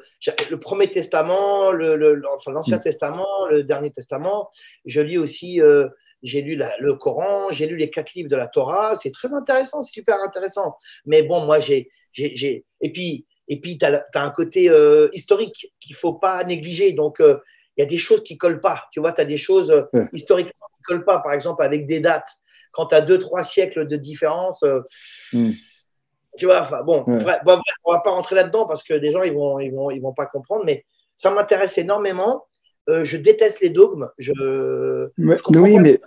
[0.51, 2.81] le Premier Testament, le, le- le- enfin, l'Ancien Mm.
[2.81, 4.49] Testament, le Dernier Testament.
[4.83, 5.87] Je lis aussi, euh,
[6.23, 8.95] j'ai lu la- le Coran, j'ai lu les quatre livres de la Torah.
[8.95, 10.77] C'est très intéressant, super intéressant.
[11.05, 15.09] Mais bon, moi, j'ai, j'ai, j'ai- et puis, et puis, tu as, un côté euh,
[15.11, 16.93] historique qu'il faut pas négliger.
[16.93, 17.39] Donc, euh,
[17.75, 18.83] il y a des choses qui collent pas.
[18.91, 20.07] Tu vois, tu as des choses euh, Ouais.
[20.13, 21.17] historiquement qui collent pas.
[21.19, 22.29] Par exemple, avec des dates.
[22.71, 24.63] Quand tu as deux, trois siècles de différence.
[25.33, 25.49] Mm.
[26.37, 27.17] tu vois, enfin bon, Ouais.
[27.17, 29.71] vrai- bon, bref, on va pas rentrer là-dedans parce que des gens ils vont, ils
[29.71, 30.85] vont, ils vont pas comprendre, mais
[31.15, 32.45] ça m'intéresse énormément.
[32.87, 34.09] Je déteste les dogmes.
[34.17, 34.31] Je,
[35.17, 35.81] Mais- je oui, pas.
[35.81, 36.01] mais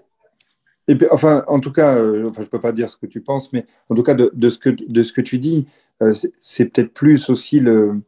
[0.88, 3.52] et puis, enfin, en tout cas, enfin, je peux pas dire ce que tu penses,
[3.52, 5.66] mais en tout cas, de, de ce que de ce que tu dis,
[6.14, 8.00] c'est- c'est peut-être plus aussi le,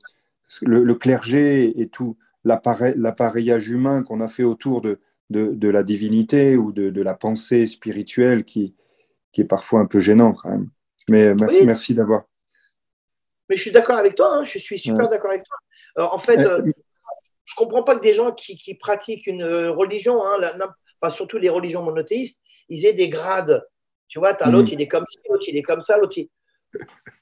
[0.62, 5.68] le, le clergé et tout l'appareil- l'appareillage humain qu'on a fait autour de, de, de
[5.68, 8.74] la divinité ou de, de la pensée spirituelle qui,
[9.32, 10.70] qui est parfois un peu gênant quand même.
[11.10, 11.66] Mais merci, Oui.
[11.66, 12.24] merci d'avoir.
[13.48, 14.36] mais je suis d'accord avec toi.
[14.36, 15.08] hein, je suis super Ouais.
[15.10, 15.56] d'accord avec toi.
[15.96, 16.72] Alors, en fait, Euh, euh,
[17.44, 20.74] je comprends pas que des gens qui, qui pratiquent une euh, religion, hein, la- la-
[21.00, 22.40] enfin surtout les religions monothéistes,
[22.70, 23.62] ils aient des grades.
[24.08, 24.52] Tu vois, t'as Mhm.
[24.52, 26.28] l'autre, il est comme ci, l'autre, il est comme ça, l'autre, il...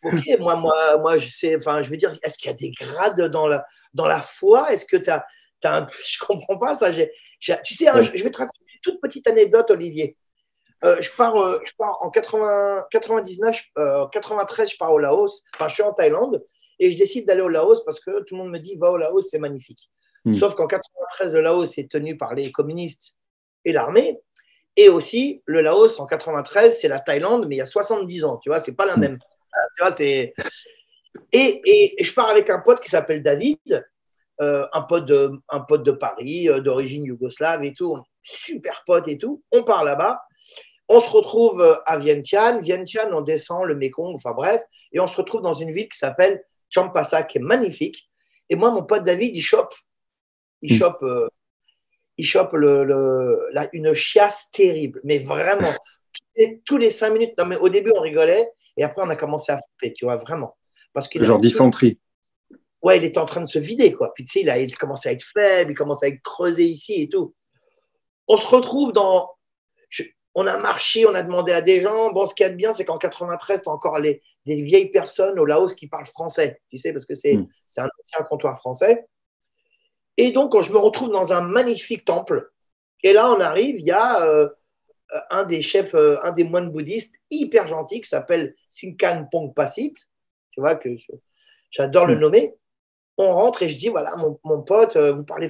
[0.05, 2.71] Ok, moi, moi, moi, je sais, enfin, je veux dire, est-ce qu'il y a des
[2.71, 4.73] grades dans la, dans la foi?
[4.73, 5.25] Est-ce que tu as,
[5.65, 5.87] un...
[6.07, 6.91] Je comprends pas ça.
[6.93, 8.03] J'ai- tu sais, hein, Ouais.
[8.03, 10.17] je, je vais te raconter une toute petite anecdote, Olivier.
[10.85, 14.99] Euh, je, pars, euh, je pars en 80, 99, je- euh, 93, je pars au
[14.99, 15.43] Laos.
[15.55, 16.43] Enfin, je suis en Thaïlande
[16.81, 18.97] et je décide d'aller au Laos parce que tout le monde me dit va au
[18.97, 19.89] Laos, c'est magnifique.
[20.25, 20.35] Mm.
[20.35, 23.15] Sauf qu'en 93, le Laos est tenu par les communistes
[23.65, 24.19] et l'armée.
[24.77, 28.39] Et aussi, le Laos en 93, c'est la Thaïlande, mais il y a 70 ans.
[28.39, 29.01] Tu vois, c'est pas la Mm.
[29.01, 29.19] même.
[29.55, 30.35] Euh, Tu vois, c'est.
[31.33, 33.59] Et, et- et je pars avec un pote qui s'appelle David,
[34.41, 37.99] euh, un, pote de, un pote de Paris, euh, d'origine yougoslave et tout.
[38.23, 39.43] Super pote et tout.
[39.53, 40.23] On part là-bas.
[40.89, 42.61] On se retrouve à Vientiane.
[42.61, 45.99] Vientiane, on descend le Mekong, enfin bref, et on se retrouve dans une ville qui
[45.99, 48.09] s'appelle Champasa, qui est magnifique.
[48.49, 49.75] Et moi, mon pote David, il chope,
[50.61, 50.79] il mm.
[50.79, 51.29] chope, euh,
[52.19, 55.73] il chope le, une chiasse terrible, mais vraiment.
[56.67, 59.53] tous, les, cinq minutes, non, mais au début, on rigolait, et après, on a commencé
[59.53, 60.57] à flipper, tu vois, vraiment.
[60.93, 61.99] Parce que Genre dysenterie.
[62.83, 64.13] Ouais, il était en train de se vider, quoi.
[64.15, 66.65] Puis tu sais, il, a, il commence à être faible, il commence à être creusé
[66.65, 67.35] ici et tout.
[68.29, 69.31] On se retrouve dans
[70.35, 72.11] on a marché, on a demandé à des gens.
[72.13, 75.39] Bon, ce qui est bien, c'est qu'en 93, tu as encore les, des vieilles personnes
[75.39, 77.47] au Laos qui parlent français, tu sais, parce que c'est mm.
[77.79, 79.07] un ancien comptoir français.
[80.17, 82.51] Et donc, quand je me retrouve dans un magnifique temple,
[83.03, 84.49] et là, on arrive, il y a euh,
[85.31, 89.95] un des chefs, euh, un des moines bouddhistes hyper gentil qui s'appelle Sinkan Pongpasit.
[90.51, 90.91] Tu vois que
[91.71, 92.21] j'adore le mm.
[92.21, 92.55] nommer.
[93.19, 95.49] On rentre et je dis voilà, mon, mon pote, euh, vous parlez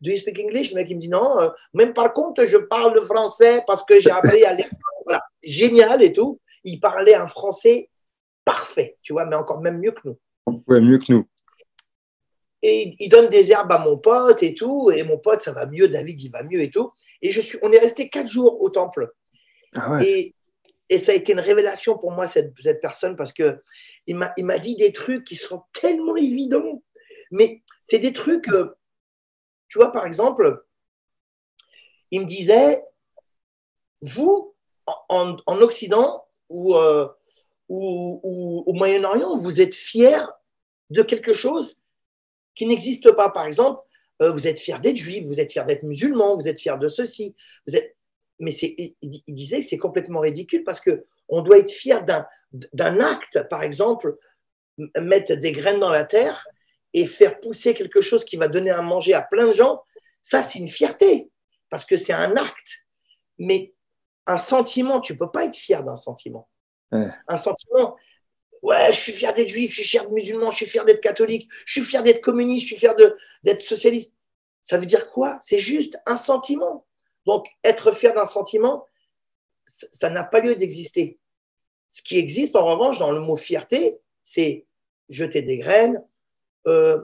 [0.00, 0.70] Do you speak English?
[0.70, 1.40] Le mec, il me dit non.
[1.40, 4.70] Euh, même par contre, je parle le français parce que j'ai appris à l'école.
[5.04, 5.20] Voilà.
[5.42, 6.40] Génial et tout.
[6.62, 7.90] Il parlait un français
[8.44, 10.18] parfait, tu vois, mais encore même mieux que nous.
[10.68, 11.26] Ouais, mieux que nous.
[12.62, 14.90] Et il donne des herbes à mon pote et tout.
[14.90, 15.88] Et mon pote, ça va mieux.
[15.88, 16.92] David, il va mieux et tout.
[17.20, 19.12] Et je suis, on est resté quatre jours au temple.
[19.74, 20.08] Ah ouais.
[20.08, 20.34] et,
[20.88, 23.62] et, ça a été une révélation pour moi, cette, cette personne, parce que
[24.06, 26.82] il m'a dit des trucs qui sont tellement évidents.
[27.30, 28.48] Mais c'est des trucs.
[28.48, 28.76] Euh,
[29.68, 30.64] tu vois, par exemple,
[32.10, 32.84] il me disait,
[34.02, 34.54] vous,
[35.08, 37.08] en, Occident euh,
[37.68, 40.26] ou, au Moyen-Orient, vous êtes fiers
[40.90, 41.81] de quelque chose
[42.54, 43.30] qui n'existe pas.
[43.30, 43.80] Par exemple,
[44.20, 46.88] euh, vous êtes fiers d'être juif, vous êtes fiers d'être musulman, vous êtes fiers de
[46.88, 47.34] ceci.
[47.66, 47.96] Vous êtes...
[48.38, 53.48] Mais il, il disait que c'est complètement ridicule parce qu'on doit être fier d'un acte,
[53.48, 54.18] par exemple,
[54.96, 56.46] mettre des graines dans la terre
[56.94, 59.82] et faire pousser quelque chose qui va donner à manger à plein de gens,
[60.22, 61.30] ça, c'est une fierté,
[61.68, 62.86] parce que c'est un acte.
[63.38, 63.74] Mais
[64.26, 66.48] un sentiment, tu ne peux pas être fier d'un sentiment.
[66.92, 67.96] Un sentiment,
[68.62, 71.00] ouais, je suis fier d'être juif, je suis fier d'être musulman, je suis fier d'être
[71.00, 72.94] catholique, je suis fier d'être communiste, je suis fier
[73.42, 74.14] d'être socialiste.
[74.62, 75.38] Ça veut dire quoi?
[75.42, 76.86] C'est juste un sentiment.
[77.26, 78.86] Donc, être fier d'un sentiment,
[79.66, 81.18] ça n'a pas lieu d'exister.
[81.88, 84.66] Ce qui existe, en revanche, dans le mot fierté, c'est
[85.08, 86.02] jeter des graines,
[86.66, 87.02] euh,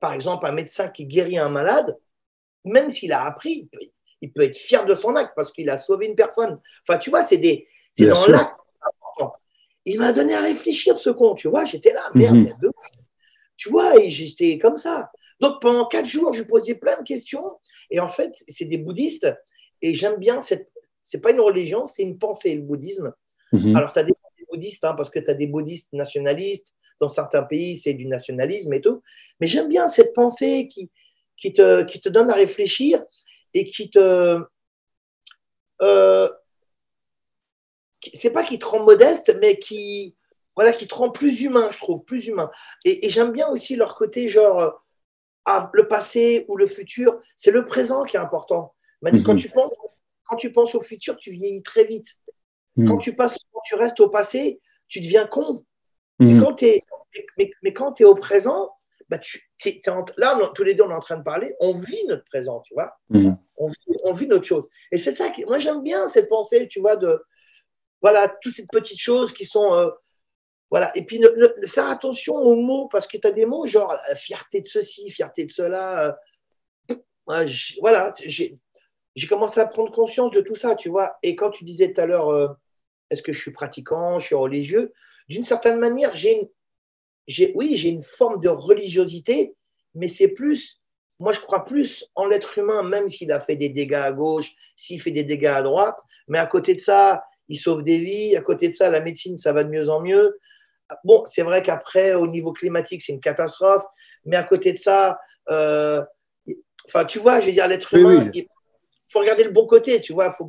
[0.00, 1.98] par exemple, un médecin qui guérit un malade,
[2.64, 3.68] même s'il a appris,
[4.20, 6.60] il peut, être fier de son acte parce qu'il a sauvé une personne.
[6.86, 8.58] Enfin, tu vois, c'est des, c'est dans l'acte
[9.86, 11.64] Il m'a donné à réfléchir, ce con, tu vois.
[11.64, 12.44] J'étais là, merde, mhm.
[12.44, 12.66] merde,
[13.56, 15.10] tu vois, et j'étais comme ça.
[15.40, 17.44] Donc pendant quatre jours, je lui posais plein de questions.
[17.90, 19.32] Et en fait, c'est des bouddhistes.
[19.82, 20.70] Et j'aime bien cette.
[21.02, 23.12] C'est pas une religion, c'est une pensée, le bouddhisme.
[23.52, 23.76] Mhm.
[23.76, 27.42] Alors ça dépend des bouddhistes, hein, parce que tu as des bouddhistes nationalistes, dans certains
[27.42, 29.02] pays, c'est du nationalisme et tout.
[29.40, 30.90] Mais j'aime bien cette pensée qui,
[31.36, 33.02] qui, te, qui te donne à réfléchir
[33.52, 34.40] et qui te.
[35.82, 36.30] Euh,
[38.12, 40.16] c'est pas qui te rend modeste, mais qui,
[40.56, 42.50] voilà, qui te rend plus humain, je trouve, plus humain.
[42.84, 44.70] Et, j'aime bien aussi leur côté, genre, euh,
[45.46, 48.74] ah, le passé ou le futur, c'est le présent qui est important.
[49.02, 49.38] Mais quand, mhm.
[49.38, 49.74] tu penses,
[50.26, 52.08] quand tu penses au futur, tu vieillis très vite.
[52.76, 52.88] Mhm.
[52.88, 55.64] Quand, tu passes, quand tu restes au passé, tu deviens con.
[56.20, 56.40] Mhm.
[56.40, 56.82] quand es,
[57.36, 58.70] mais, mais, quand tu es au présent,
[59.08, 59.42] bah tu,
[60.16, 62.74] là, tous les deux, on est en train de parler, on vit notre présent, tu
[62.74, 62.96] vois.
[63.10, 63.36] Mhm.
[63.56, 64.68] On, vit, on, vit, notre chose.
[64.92, 65.44] Et c'est ça qui.
[65.44, 67.22] Moi, j'aime bien cette pensée, tu vois, de.
[68.04, 69.72] Voilà, toutes ces petites choses qui sont.
[69.72, 69.88] Euh,
[70.70, 70.94] voilà.
[70.94, 71.22] Et puis,
[71.64, 75.46] faire attention aux mots, parce que tu as des mots genre fierté de ceci, fierté
[75.46, 76.14] de cela.
[77.28, 77.46] Euh,
[77.80, 78.58] voilà, j'ai
[79.26, 81.16] commencé à prendre conscience de tout ça, tu vois.
[81.22, 82.48] Et quand tu disais tout à l'heure, euh,
[83.08, 84.92] est-ce que je suis pratiquant, je suis religieux
[85.30, 86.50] d'une certaine manière, j'ai
[87.54, 89.54] oui, j'ai une forme de religiosité,
[89.94, 90.82] mais c'est plus,
[91.18, 94.54] moi je crois plus en l'être humain, même s'il a fait des dégâts à gauche,
[94.76, 95.98] s'il fait des dégâts à droite,
[96.28, 99.36] mais à côté de ça, il sauve des vies, à côté de ça, la médecine,
[99.36, 100.38] ça va de mieux en mieux.
[101.04, 103.84] Bon, c'est vrai qu'après, au niveau climatique, c'est une catastrophe,
[104.24, 105.18] mais à côté de ça,
[105.50, 106.02] euh,
[106.86, 108.46] enfin, tu vois, je veux dire, l'être humain, il
[109.08, 110.30] faut regarder le bon côté, tu vois.
[110.30, 110.48] Faut,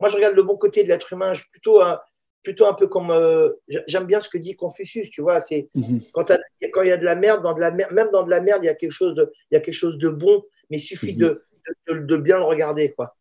[0.00, 1.32] moi, je regarde le bon côté de l'être humain.
[1.32, 2.00] Je suis plutôt un,
[2.42, 3.10] plutôt un peu comme.
[3.10, 3.50] Euh,
[3.86, 5.38] j'aime bien ce que dit Confucius, tu vois.
[5.38, 6.00] C'est mhm.
[6.12, 6.30] quand,
[6.72, 8.62] quand il y a de la merde, dans de la même dans de la merde,
[8.62, 10.80] il y a quelque chose de, il y a quelque chose de bon, mais il
[10.80, 11.44] suffit de,
[11.88, 12.06] mhm.
[12.06, 13.16] de, bien le regarder, quoi.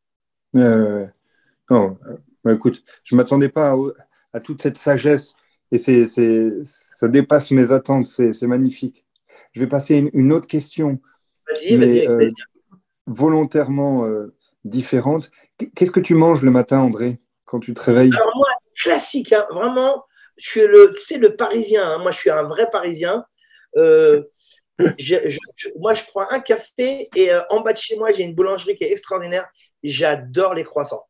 [1.69, 1.97] non,
[2.43, 3.75] bah, écoute, je m'attendais pas
[4.33, 5.33] à, toute cette sagesse
[5.71, 6.05] et c'est,
[6.63, 8.07] ça dépasse mes attentes.
[8.07, 9.05] C'est, magnifique.
[9.53, 10.99] Je vais passer une, autre question,
[11.47, 12.29] vas-y, mais euh,
[13.07, 14.35] volontairement euh,
[14.65, 15.31] différente.
[15.75, 18.13] Qu'est-ce que tu manges le matin, André, quand tu te réveilles?
[18.13, 20.05] Alors moi, classique, hein, vraiment.
[20.37, 21.83] Je suis le, c'est le Parisien.
[21.83, 21.99] Hein.
[21.99, 23.25] moi, je suis un vrai Parisien.
[23.77, 24.23] Euh,
[24.79, 28.83] moi, je prends un café et en bas de chez moi, j'ai une boulangerie qui
[28.83, 29.47] est extraordinaire.
[29.83, 31.07] J'adore les croissants.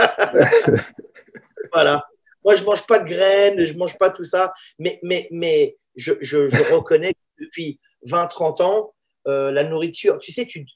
[1.72, 2.04] voilà.
[2.44, 6.14] Moi, je mange pas de graines, je mange pas tout ça, mais, mais, mais je,
[6.20, 8.94] je, je reconnais que depuis 20-30 ans,
[9.26, 10.66] euh, la nourriture, tu sais, tu,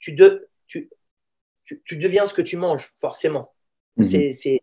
[0.00, 0.90] tu, de, tu,
[1.64, 3.52] tu, tu, deviens ce que tu manges, forcément.
[3.96, 4.04] Mhm.
[4.04, 4.62] C'est, c'est,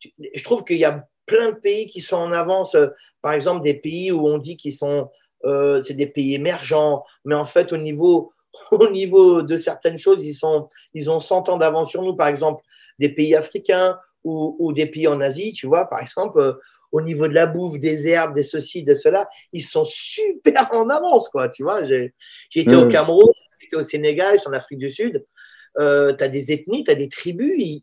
[0.00, 2.74] je trouve qu'il y a plein de pays qui sont en avance.
[2.74, 2.88] euh,
[3.22, 5.10] Par exemple, des pays où on dit qu'ils sont,
[5.44, 8.32] euh, c'est des pays émergents, mais en fait, au niveau,
[8.72, 12.16] au niveau de certaines choses, ils, sont, ils ont 100 ans d'avance sur nous.
[12.16, 12.62] Par exemple,
[12.98, 16.52] des pays africains ou, ou des pays en Asie, tu vois, par exemple, euh,
[16.92, 20.88] au niveau de la bouffe, des herbes, des ceci, de cela, ils sont super en
[20.88, 21.48] avance, quoi.
[21.48, 22.14] Tu vois, j'ai
[22.54, 22.88] été au.
[22.88, 25.24] Cameroun, j'ai été au Sénégal, en Afrique du Sud.
[25.78, 27.82] Euh, tu as des ethnies, tu as des tribus, ils,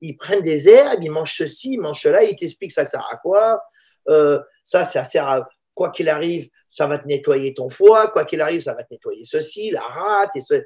[0.00, 3.16] ils prennent des herbes, ils mangent ceci, ils mangent cela, ils t'expliquent ça sert à
[3.16, 3.62] quoi.
[4.08, 8.24] Euh, ça, ça sert à quoi qu'il arrive, ça va te nettoyer ton foie, quoi
[8.24, 10.64] qu'il arrive, ça va te nettoyer ceci, la rate et ce.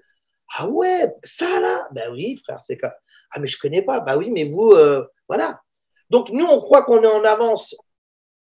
[0.58, 2.92] Ah ouais, ça là, ben oui, frère, c'est quoi
[3.32, 5.60] Ah mais je connais pas, bah oui, mais vous, euh, voilà.
[6.10, 7.74] Donc nous, on croit qu'on est en avance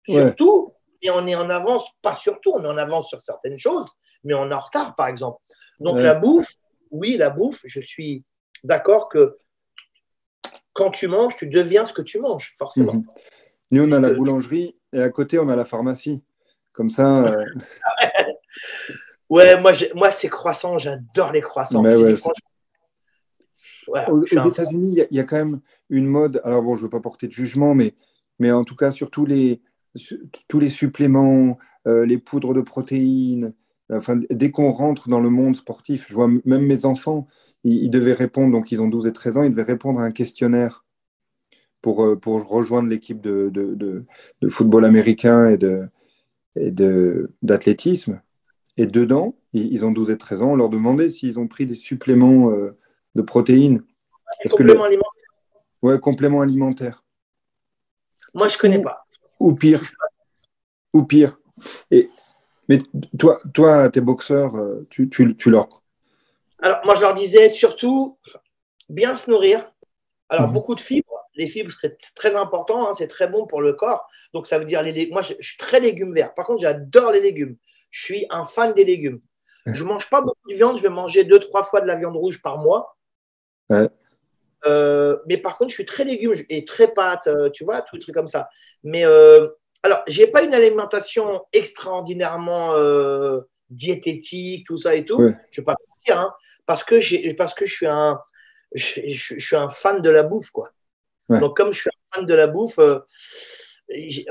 [0.07, 0.33] sur Ouais.
[0.35, 3.57] tout, et on est en avance, pas sur tout, on est en avance sur certaines
[3.57, 3.89] choses,
[4.23, 5.39] mais on est en retard, par exemple.
[5.79, 6.03] Donc Ouais.
[6.03, 6.51] la bouffe,
[6.91, 8.23] oui, la bouffe, je suis
[8.63, 9.35] d'accord que
[10.73, 12.93] quand tu manges, tu deviens ce que tu manges, forcément.
[12.93, 13.05] Mhm.
[13.71, 16.23] Nous, on a la boulangerie et à côté, on a la pharmacie.
[16.71, 17.45] Comme ça, euh,
[19.29, 21.81] Ouais, moi, j'ai- moi c'est croissant, j'adore les croissants.
[21.81, 22.49] Mais ouais, franchement,
[24.11, 25.59] aux, États-Unis, il y a- il y, a quand même
[25.89, 26.41] une mode.
[26.43, 27.93] Alors bon, je ne veux pas porter de jugement, mais,
[28.39, 29.61] mais en tout cas, sur tous les,
[29.95, 30.17] sur-
[30.47, 31.57] tous les suppléments,
[31.87, 33.53] euh, les poudres de protéines,
[33.91, 37.27] enfin, dès qu'on rentre dans le monde sportif, je vois même mes enfants,
[37.63, 40.03] ils, ils devaient répondre, donc ils ont 12 et 13 ans, ils devaient répondre à
[40.03, 40.83] un questionnaire
[41.81, 44.05] pour, euh, pour rejoindre l'équipe de, de, de-
[44.41, 45.87] de football américain et de
[46.57, 48.21] et de- d'athlétisme.
[48.77, 51.65] Et dedans, ils, ils ont 12 et 13 ans, on leur demandait s'ils ont pris
[51.65, 52.77] des suppléments euh,
[53.15, 53.83] de protéines.
[54.43, 55.11] Parce que le- complément alimentaire.
[55.81, 57.03] Ouais, complément alimentaire.
[58.33, 59.05] Moi, je connais Ou- pas.
[59.39, 59.81] Ou pire.
[60.93, 61.37] Ou pire.
[61.91, 62.09] Et,
[62.67, 62.79] mais
[63.17, 65.67] toi, toi, tes boxeurs, euh, tu, tu, tu leur.
[66.59, 68.17] Alors, moi, je leur disais surtout
[68.89, 69.71] bien se nourrir.
[70.29, 70.53] Alors, Mhm.
[70.53, 71.05] beaucoup de fibres.
[71.35, 72.87] Les fibres, c'est très important.
[72.87, 74.07] hein, c'est très bon pour le corps.
[74.33, 76.33] Donc, ça veut dire, les, moi, je, je suis très légumes verts.
[76.33, 77.57] Par contre, j'adore les légumes.
[77.91, 79.21] Je suis un fan des légumes.
[79.67, 80.77] Je mange pas beaucoup de viande.
[80.77, 82.94] Je vais manger deux, trois fois de la viande rouge par mois.
[83.69, 83.87] Ouais.
[84.65, 87.95] Euh, mais par contre, je suis très légumes et très pâtes, euh, tu vois, tous
[87.95, 88.49] les trucs comme ça.
[88.83, 89.47] Mais euh,
[89.83, 95.17] alors, j'ai pas une alimentation extraordinairement euh, diététique, tout ça et tout.
[95.21, 95.33] Ouais.
[95.51, 96.33] Je vais pas te mentir, hein,
[96.65, 98.19] parce que j'ai, parce que je suis un,
[98.73, 100.71] je, je- je suis un fan de la bouffe, quoi.
[101.29, 101.39] Ouais.
[101.39, 102.79] Donc, comme je suis un fan de la bouffe,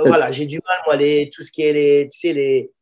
[0.05, 2.73] voilà, j'ai du mal, moi, les, tout ce qui est les, tu sais, les,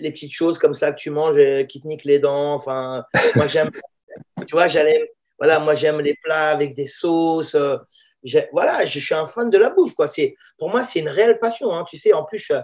[0.00, 1.36] les petites choses comme ça que tu manges
[1.66, 2.54] qui te niquent les dents.
[2.54, 3.70] Enfin, moi, j'aime,
[4.46, 7.54] tu vois, j'allais, voilà, moi, j'aime les plats avec des sauces.
[7.54, 7.76] euh,
[8.52, 10.06] voilà, je, suis un fan de la bouffe, quoi.
[10.08, 12.12] C'est, pour moi, c'est une réelle passion, hein, tu sais.
[12.12, 12.54] En plus, je,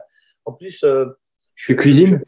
[0.45, 1.07] en plus, euh,
[1.55, 2.23] je- Tu cuisines?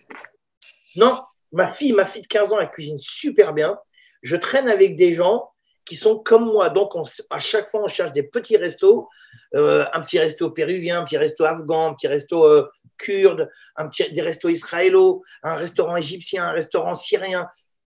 [0.97, 1.20] Non,
[1.53, 3.78] ma fille, ma fille de 15 ans, elle cuisine super bien.
[4.22, 5.51] Je traîne avec des gens
[5.84, 6.70] qui sont comme moi.
[6.70, 9.09] Donc, on à chaque fois, on cherche des petits restos,
[9.55, 12.68] euh, un petit resto péruvien, un petit resto afghan, un petit resto euh,
[12.99, 17.47] kurde, un petit, des restos israélo, un restaurant égyptien, un restaurant syrien.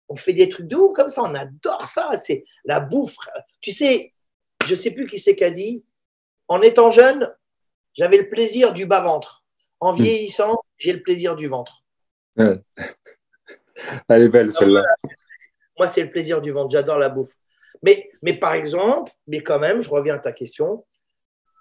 [0.10, 1.24] On fait des trucs de ouf comme ça.
[1.24, 2.10] On adore ça.
[2.18, 3.16] C'est la bouffe.
[3.62, 4.14] Tu sais,
[4.66, 5.84] je sais plus qui c'est qu'a dit.
[6.47, 7.32] En étant jeune,
[7.93, 9.43] j'avais le plaisir du bas-ventre.
[9.80, 11.84] En vieillissant, j'ai le plaisir du ventre.
[12.38, 12.60] Ouais.
[14.10, 14.84] Elle est belle celle-là.
[15.78, 16.72] Moi, c'est le plaisir du ventre.
[16.72, 17.34] J'adore la bouffe.
[17.84, 20.86] Mais, mais par exemple, mais quand même, je reviens à ta question.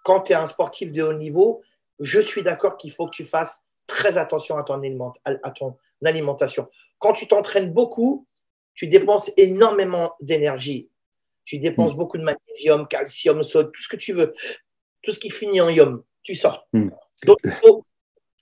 [0.05, 1.63] Quand tu es un sportif de haut niveau,
[2.01, 5.77] je suis d'accord qu'il faut que tu fasses très attention à ton, aliment- à ton
[6.05, 6.69] alimentation.
[6.99, 8.27] Quand tu t'entraînes beaucoup,
[8.79, 10.89] tu dépenses énormément d'énergie.
[11.45, 14.33] Tu dépenses beaucoup de magnésium, calcium, sodium, tout ce que tu veux.
[15.03, 16.69] Tout ce qui finit en ium, tu sors.
[16.73, 16.91] Mm.
[17.27, 17.85] Donc, il faut,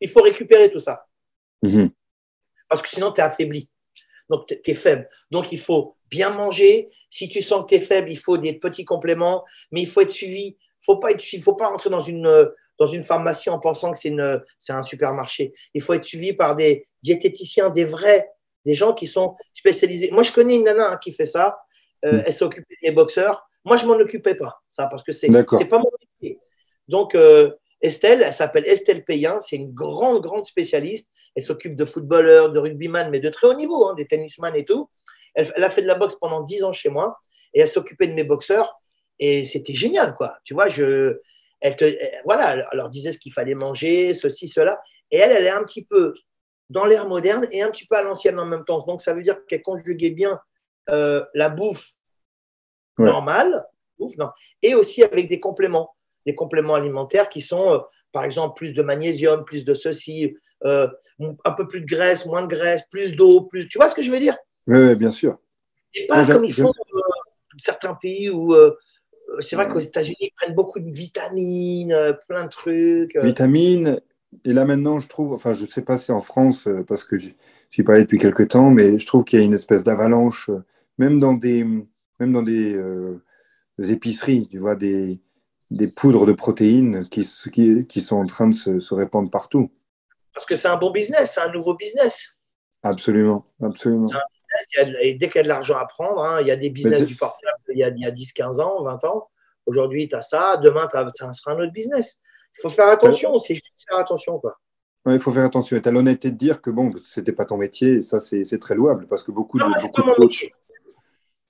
[0.02, 1.06] il faut récupérer tout ça
[1.62, 1.90] Mhm.
[2.68, 3.70] parce que sinon tu es affaibli.
[4.28, 5.08] Donc tu es faible.
[5.30, 6.90] Donc il faut bien manger.
[7.08, 10.02] Si tu sens que tu es faible, il faut des petits compléments, mais il faut
[10.02, 10.58] être suivi.
[10.86, 14.82] Il faut pas rentrer dans une euh, dans une pharmacie en pensant que c'est un
[14.82, 15.54] supermarché.
[15.72, 18.28] Il faut être suivi par des diététiciens, des vrais,
[18.66, 20.10] des gens qui sont spécialisés.
[20.10, 21.56] Moi je connais une nana hein, qui fait ça.
[22.04, 22.22] Euh, Mm.
[22.26, 23.48] Elle s'occupait des boxeurs.
[23.64, 25.28] Moi je m'en occupais pas ça parce que c'est
[25.64, 25.90] pas mon
[26.20, 26.38] métier.
[26.88, 27.50] Donc euh,
[27.80, 31.08] Estelle, elle s'appelle Estelle Payen, c'est une grande grande spécialiste.
[31.34, 34.64] Elle s'occupe de footballeurs, de rugbyman, mais de très haut niveau, hein, des tennisman et
[34.64, 34.88] tout.
[35.34, 37.18] Elle, elle a fait de la boxe pendant 10 ans chez moi
[37.54, 38.74] et elle s'occupait de mes boxeurs
[39.18, 40.36] et c'était génial, quoi.
[40.44, 41.18] Tu vois, je,
[41.60, 44.78] elle te, elle- voilà, elle leur disait ce qu'il fallait manger, ceci, cela.
[45.10, 46.14] Et elle, elle est un petit peu
[46.70, 48.84] dans l'ère moderne et un petit peu à l'ancienne en même temps.
[48.86, 50.40] Donc, ça veut dire qu'elle conjuguait bien
[50.90, 51.92] euh, la bouffe
[52.98, 53.06] Ouais.
[53.06, 53.66] normale
[53.98, 54.30] bouffe, non.
[54.62, 55.94] Et aussi avec des compléments,
[56.24, 57.78] des compléments alimentaires qui sont, euh,
[58.10, 60.88] par exemple, plus de magnésium, plus de ceci, euh,
[61.44, 63.68] un peu plus de graisse, moins de graisse, plus d'eau, plus.
[63.68, 64.36] Tu vois ce que je veux dire?
[64.66, 65.38] Oui, bien sûr.
[65.92, 66.72] Et pas comme ils font
[67.58, 68.54] certains pays où
[69.40, 73.16] c'est vrai qu'aux États-Unis, ils prennent beaucoup de vitamines, plein de trucs.
[73.16, 74.00] Vitamines.
[74.44, 77.16] Et là maintenant, je trouve, enfin, je ne sais pas si en France, parce que
[77.16, 80.50] j'y parlais depuis quelques temps, mais je trouve qu'il y a une espèce d'avalanche,
[80.98, 82.78] même dans des, même dans des,
[83.78, 85.20] épiceries, tu vois, des,
[85.70, 89.70] des poudres de protéines qui, qui, qui, sont en train de se, se répandre partout.
[90.32, 92.36] Parce que c'est un bon business, c'est un nouveau business.
[92.82, 94.06] Absolument, absolument.
[95.00, 97.04] et dès qu'il y a de l'argent à prendre, hein, il y a des business
[97.04, 99.28] du portable il y a, a 10, 15 ans, 20 ans.
[99.66, 102.20] Aujourd'hui, tu as ça, demain, ça sera un autre business.
[102.58, 104.38] Il faut faire attention, c'est juste faire attention.
[104.38, 104.56] Quoi.
[105.06, 105.76] il faut faire attention.
[105.76, 108.20] Et tu as l'honnêteté de dire que bon, ce n'était pas ton métier, et ça,
[108.20, 110.50] c'est très louable, parce que beaucoup de, beaucoup de coachs,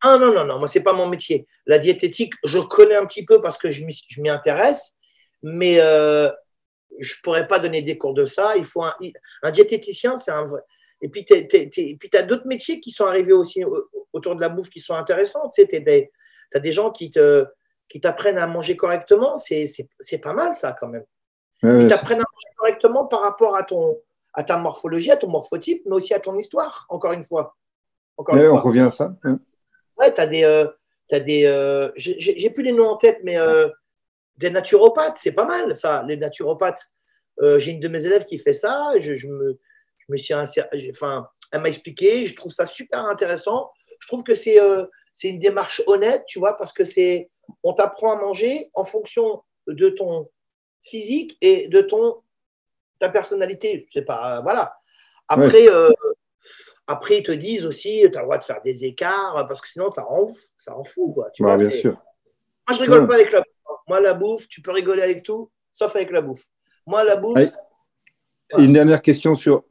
[0.02, 1.46] ah non, non, non, moi, ce n'est pas mon métier.
[1.66, 4.98] La diététique, je connais un petit peu parce que je m'y intéresse,
[5.42, 6.30] mais euh,
[6.98, 8.56] je ne pourrais pas donner des cours de ça.
[8.56, 10.60] Il faut un, diététicien, c'est un vrai.
[11.00, 13.64] Et puis, tu as d'autres métiers qui sont arrivés aussi
[14.12, 15.50] autour de la bouffe qui sont intéressants.
[15.50, 16.10] Tu sais,
[16.54, 17.44] as des gens qui te
[17.88, 21.04] qui t'apprennent à manger correctement, c'est pas mal ça quand même.
[21.62, 23.98] ils t'apprennent à manger correctement par rapport à, ton,
[24.34, 27.56] à ta morphologie, à ton morphotype, mais aussi à ton histoire, encore une fois.
[28.16, 29.14] Encore On revient à ça.
[29.98, 30.44] Ouais, tu as des.
[30.44, 30.66] Euh,
[31.12, 33.68] des euh, J'ai plus les noms en tête, mais euh,
[34.36, 36.82] des naturopathes, c'est pas mal ça, les naturopathes.
[37.40, 38.92] J'ai une de mes élèves qui fait ça.
[38.98, 39.58] Je, je me,
[39.98, 40.34] je me suis.
[40.90, 42.24] Enfin, elle m'a expliqué.
[42.24, 43.70] Je trouve ça super intéressant.
[44.00, 44.58] Je trouve que c'est
[45.12, 47.30] c'est une démarche honnête, tu vois, parce que c'est.
[47.62, 50.28] On t'apprend à manger en fonction de ton
[50.82, 52.22] physique et de ton
[52.98, 53.86] ta personnalité.
[53.92, 54.40] C'est pas.
[54.42, 54.76] Voilà.
[55.28, 55.68] Après.
[56.88, 59.66] Après, ils te disent aussi, tu as le droit de faire des écarts, parce que
[59.66, 61.12] sinon, ça rend, ça rend fou.
[61.12, 61.30] Quoi.
[61.30, 61.94] Tu bah, bien sûr.
[62.68, 63.48] Moi, je rigole pas avec la bouffe.
[63.68, 63.74] Hein.
[63.88, 66.44] Moi, la bouffe, tu peux rigoler avec tout, sauf avec la bouffe.
[66.86, 67.40] Moi, la bouffe.
[68.56, 69.64] Une dernière question sur,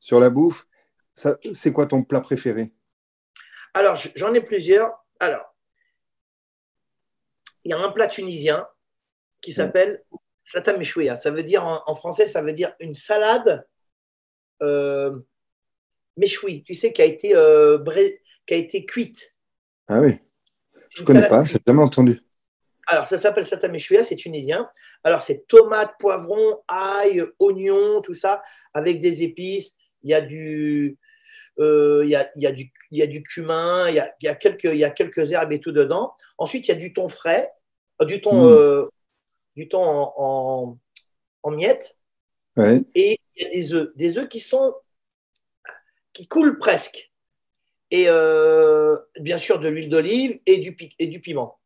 [0.00, 0.66] sur la bouffe.
[1.12, 2.72] C'est quoi ton plat préféré?
[3.74, 5.04] Alors, j'en ai plusieurs.
[5.20, 5.54] Alors,
[7.66, 8.64] il y a un plat tunisien
[9.40, 10.04] qui s'appelle
[10.44, 11.16] slata meshouya.
[11.16, 13.66] Ça veut dire, en, français, ça veut dire une salade.
[14.62, 15.18] Euh,
[16.16, 17.84] méchoui, tu sais, qui a été, euh,
[18.46, 19.34] qui a été cuite.
[19.88, 20.12] Ah oui.
[20.94, 22.22] Je ne connais pas, j'ai jamais entendu.
[22.86, 24.70] Alors, ça s'appelle Sata Meshouya, c'est tunisien.
[25.02, 28.42] Alors, c'est tomates, poivrons, ail, oignons, tout ça,
[28.74, 29.76] avec des épices.
[30.04, 30.96] Il y a du,
[31.58, 33.98] euh, il, y a, il, y a du, il y a du cumin, il y
[33.98, 36.14] a, il y, a quelques, il y a quelques herbes et tout dedans.
[36.38, 37.50] Ensuite, il y a du thon frais,
[38.02, 38.88] du thon, hmm.
[39.56, 40.78] du thon en, en,
[41.42, 41.98] en miettes.
[42.56, 42.82] Ouais.
[42.94, 43.88] Et il y a des œufs.
[43.96, 44.74] Des œufs qui sont
[46.16, 47.12] qui coule presque.
[47.90, 51.60] Et euh, bien sûr de l'huile d'olive et du, et du piment.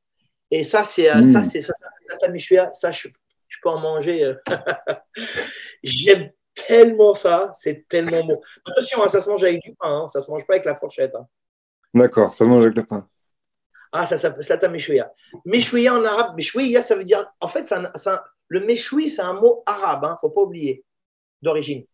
[0.51, 1.43] Et ça, c'est euh, ça, mm.
[1.45, 3.09] c'est ça, ça, ça, je,
[3.49, 4.25] je, peux en manger.
[4.25, 4.35] Euh.
[5.85, 8.41] J'aime tellement ça, c'est tellement bon.
[8.67, 10.75] Attention, hein, ça se mange avec du pain, hein, ça se mange pas avec la
[10.75, 11.15] fourchette.
[11.15, 11.27] Hein.
[11.95, 13.07] D'accord, ça se mange avec le pain.
[13.93, 15.13] Ah, ça s'appelle Meshouya.
[15.45, 17.31] Meshouya en arabe, Meshouya, ça veut dire.
[17.41, 18.21] En fait, un, un,
[18.51, 20.85] le Meshoui, c'est un mot arabe, ne faut pas oublier,
[21.41, 21.85] d'origine.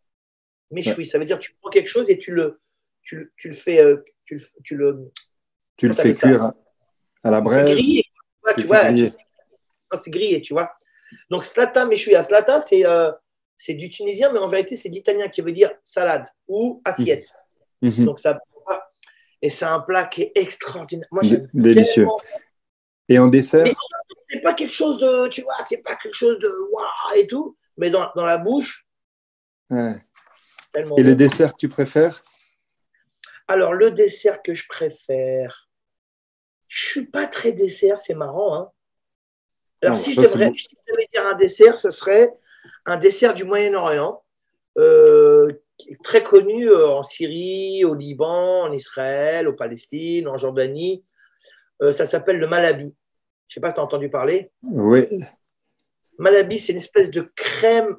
[0.70, 2.60] Méchoui, ça veut dire tu prends quelque chose et tu le,
[3.02, 3.80] tu, tu le fais.
[3.80, 5.12] Euh, tu, tu, le,
[5.76, 6.52] tu le fais cuire
[7.22, 7.66] à, la braise.
[7.66, 8.04] C'est grillé.
[8.56, 8.82] Tu, vois,
[9.94, 10.72] c'est grillé, tu vois.
[11.30, 12.14] Donc, slata méchoui.
[12.22, 13.12] Slata, c'est euh,
[13.56, 17.28] c'est du tunisien, mais en vérité, c'est d'italien qui veut dire salade ou assiette.
[17.82, 17.92] Mhm.
[17.98, 18.04] Mhm.
[18.06, 18.40] Donc, ça.
[19.42, 21.08] Et c'est un plat qui est extraordinaire.
[21.10, 21.22] Moi,
[21.52, 22.06] Délicieux.
[23.08, 23.66] Et en dessert
[24.28, 27.56] C'est pas quelque chose de, tu vois, c'est pas quelque chose de waouh et tout,
[27.76, 28.86] mais dans, dans la bouche,
[29.70, 29.94] ouais.
[30.96, 32.22] Et le dessert que tu préfères?
[33.48, 35.68] Alors, le dessert que je préfère,
[36.66, 38.54] je suis pas très dessert, c'est marrant.
[38.54, 38.70] Hein
[39.82, 42.32] Alors, si, je devrais, dire un dessert, ce serait
[42.84, 44.22] un dessert du Moyen-Orient,
[44.78, 45.35] euh,
[46.02, 51.04] très connu euh, en Syrie, au Liban, en Israël, au Palestine, en Jordanie.
[51.82, 52.94] Euh, ça s'appelle le malabi.
[53.48, 54.50] Je ne sais pas si tu as entendu parler.
[54.62, 55.06] Oui.
[56.18, 57.96] Malabi, c'est une espèce de crème,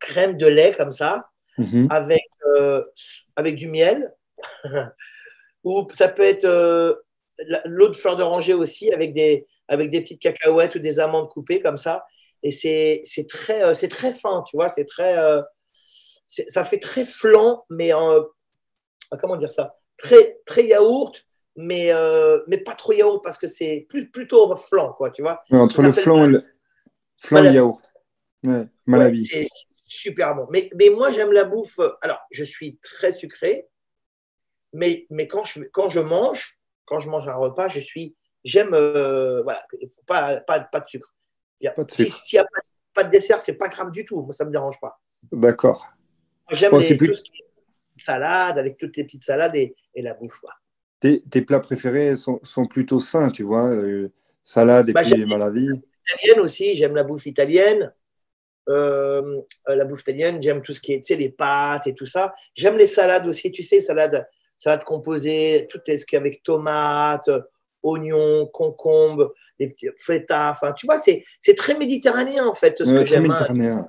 [0.00, 1.28] crème de lait comme ça,
[1.58, 1.88] Mhm.
[1.90, 2.84] avec, euh,
[3.34, 4.12] avec du miel.
[5.64, 6.94] ou ça peut être euh,
[7.64, 11.60] l'eau de fleur d'oranger aussi, avec des, avec des petites cacahuètes ou des amandes coupées
[11.60, 12.04] comme ça.
[12.42, 15.16] Et c'est très, c'est très fin, tu vois, c'est très.
[16.28, 18.24] Ça fait très flan, mais en.
[19.20, 19.78] Comment dire ça?
[19.96, 21.24] Très, très yaourt,
[21.56, 21.92] mais,
[22.48, 25.42] mais pas trop yaourt parce que c'est plus, plutôt flan, quoi, tu vois?
[25.50, 26.44] entre le flan et le,
[27.18, 27.92] flan et yaourt.
[28.42, 29.28] Ouais, Malabi
[29.86, 30.46] super bon.
[30.50, 31.80] Mais, mais moi, j'aime la bouffe.
[32.02, 33.68] Alors, je suis très sucré,
[34.72, 38.74] mais, mais quand, je, quand je mange, quand je mange un repas, je suis j'aime,
[38.74, 41.14] euh, voilà, il faut pas, pas, pas de sucre.
[41.74, 42.08] Pas de Si-.
[42.10, 42.60] S'il n'y a pas,
[42.94, 44.22] pas de dessert, c'est pas grave du tout.
[44.22, 45.00] Moi, ça me dérange pas.
[45.32, 45.88] D'accord.
[46.50, 47.44] J'aime Bon, tout ce qui est
[47.96, 50.38] salade, avec toutes les petites salades et, et la bouffe.
[50.38, 50.52] quoi.
[51.00, 53.68] Tes, tes plats préférés sont, sont plutôt sains, tu vois.
[53.70, 55.66] euh, salade et Bah, puis j'aime- malavi.
[56.08, 57.92] Italienne aussi, j'aime la bouffe italienne.
[58.68, 61.94] Euh, euh, la bouffe italienne, j'aime tout ce qui est, tu sais, les pâtes et
[61.94, 62.34] tout ça.
[62.54, 67.30] J'aime les salades aussi, tu sais, salade, salade composée, tout ce qui est avec tomates,
[67.82, 70.50] oignons, concombres, les petits feta.
[70.50, 71.24] Enfin, tu vois, c'est
[71.56, 72.78] très méditerranéen en fait.
[72.78, 73.20] Ce Ouais, que très hein.
[73.20, 73.88] méditerranéen.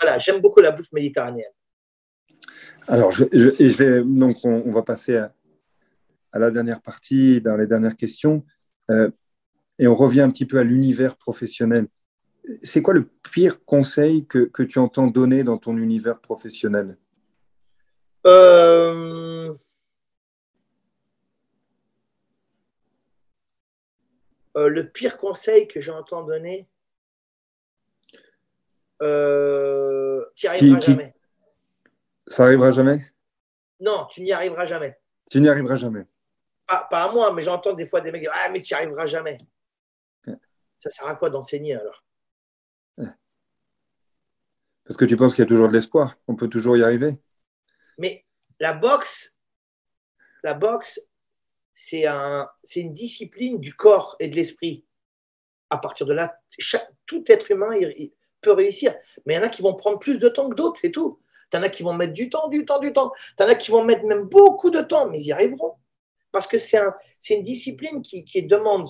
[0.00, 1.50] Voilà, j'aime beaucoup la bouffe méditerranéenne.
[2.90, 5.32] Alors, je, je- et je vais, donc, on, on va passer à,
[6.32, 8.44] à la dernière partie, dans les dernières questions.
[8.90, 9.08] Euh,
[9.78, 11.86] et on revient un petit peu à l'univers professionnel.
[12.62, 16.98] C'est quoi le pire conseil que, que tu entends donner dans ton univers professionnel?
[18.26, 19.54] Euh,
[24.56, 26.68] euh, le pire conseil que j'entends donner,
[29.00, 31.14] euh, tu n'y Qui- arriveras qui- jamais.
[32.30, 33.04] Ça arrivera jamais?
[33.80, 34.96] Non, tu n'y arriveras jamais.
[35.30, 36.06] Tu n'y arriveras jamais.
[36.66, 38.76] Pas, pas à moi, mais j'entends des fois des mecs dire Ah, mais tu n'y
[38.76, 39.38] arriveras jamais.
[40.26, 40.36] Ouais.
[40.78, 42.04] Ça sert à quoi d'enseigner alors?
[44.84, 46.16] Parce que tu penses qu'il y a toujours de l'espoir.
[46.26, 47.12] On peut toujours y arriver.
[47.98, 48.24] Mais
[48.58, 49.36] la boxe,
[50.42, 51.00] la boxe,
[51.74, 54.84] c'est un, c'est une discipline du corps et de l'esprit.
[55.68, 58.92] À partir de là, chaque- tout être humain il- il peut réussir.
[59.26, 61.20] Mais il y en a qui vont prendre plus de temps que d'autres, c'est tout.
[61.52, 63.12] Il y en a qui vont mettre du temps, du temps, du temps.
[63.38, 65.74] Il y en a qui vont mettre même beaucoup de temps, mais ils y arriveront.
[66.32, 66.94] Parce que c'est un,
[67.30, 68.86] une discipline qui, qui demande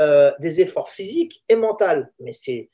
[0.00, 2.04] euh, des efforts physiques et mentaux.
[2.20, 2.70] Mais c'est,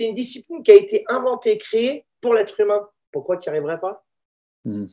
[0.00, 2.86] une discipline qui a été inventée, créée pour l'être humain.
[3.12, 4.04] Pourquoi tu n'y arriverais pas?
[4.64, 4.88] Mhm.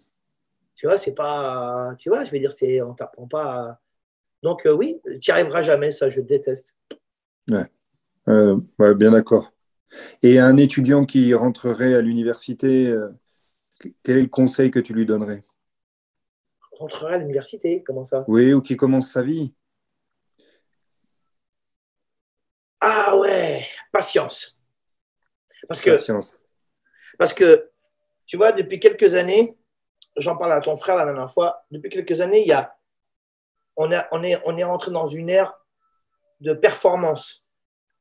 [0.76, 1.94] tu vois, c'est pas.
[1.98, 3.44] Tu vois, je veux dire, c'est, on t'apprend pas.
[3.44, 3.80] à-
[4.44, 6.76] Donc, euh, oui, tu n'y arriveras jamais, ça, je déteste.
[8.28, 9.52] Euh, ouais, bien d'accord.
[10.24, 13.10] Et un étudiant qui rentrerait à l'université, euh,
[14.04, 15.44] quel est le conseil que tu lui donnerais?
[16.72, 18.26] Rentrerai à l'université, comment ça?
[18.28, 19.54] Oui, ou qui commence sa vie
[22.82, 24.58] Ah ouais, patience.
[25.68, 26.38] Parce que, Patience.
[27.18, 27.72] parce que,
[28.28, 29.58] tu vois, depuis quelques années,
[30.18, 32.76] j'en parlais à ton frère la dernière fois, depuis quelques années, il y a,
[33.76, 35.54] on, a, on, est, on est rentré dans une ère
[36.42, 37.44] de performance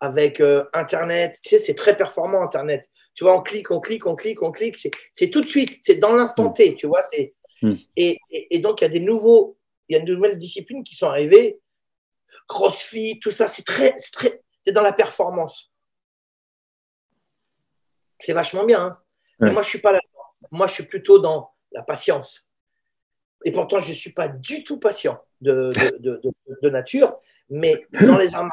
[0.00, 1.38] avec euh, Internet.
[1.42, 2.88] Tu sais, c'est très performant, Internet.
[3.14, 4.76] Tu vois, on clique, on clique, on clique, on clique.
[4.78, 6.54] C'est, c'est tout de suite, c'est dans l'instant Mm.
[6.54, 7.02] T, tu vois.
[7.02, 7.74] C'est, Mm.
[7.96, 9.56] et, et, et donc, il y a des nouveaux,
[9.88, 11.60] il y a de nouvelles disciplines qui sont arrivées.
[12.48, 15.70] CrossFit, tout ça, c'est très, c'est très, c'est dans la performance.
[18.18, 18.80] C'est vachement bien.
[18.80, 18.98] Hein.
[19.40, 19.52] Ouais.
[19.52, 20.00] moi, je suis pas là.
[20.50, 22.44] Moi, je suis plutôt dans la patience.
[23.44, 27.08] Et pourtant, je ne suis pas du tout patient de, de, de, de- de nature.
[27.50, 28.48] Mais dans les arts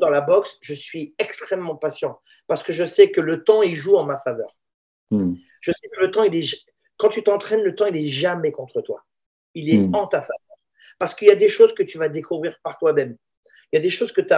[0.00, 2.20] dans la boxe, je suis extrêmement patient.
[2.46, 4.56] Parce que je sais que le temps, il joue en ma faveur.
[5.10, 5.34] Hmm.
[5.60, 6.64] Je sais que le temps, il est.
[6.96, 9.04] Quand tu t'entraînes, le temps, il est jamais contre toi.
[9.54, 9.94] Il est Mm.
[9.94, 10.58] en ta faveur.
[10.98, 13.16] Parce qu'il y a des choses que tu vas découvrir par toi-même.
[13.72, 14.34] Il y a des choses que tu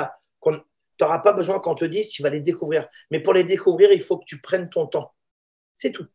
[1.01, 2.88] n'auras pas besoin qu'on te dise, tu vas les découvrir.
[3.11, 5.14] Mais pour les découvrir, il faut que tu prennes ton temps.
[5.74, 6.07] C'est tout.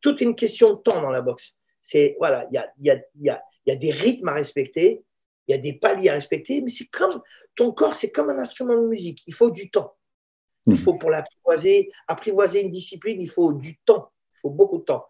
[0.00, 1.58] Tout est une question de temps dans la boxe.
[1.80, 4.34] C'est voilà, il y a, y, a, y, a, il y a des rythmes à
[4.34, 5.04] respecter,
[5.48, 7.20] il y a des paliers à respecter, mais c'est comme
[7.56, 9.22] ton corps, c'est comme un instrument de musique.
[9.26, 9.94] Il faut du temps.
[10.66, 10.78] Il Mhm.
[10.78, 14.10] faut pour l'apprivoiser, apprivoiser une discipline, il faut du temps.
[14.34, 15.06] Il faut beaucoup de temps.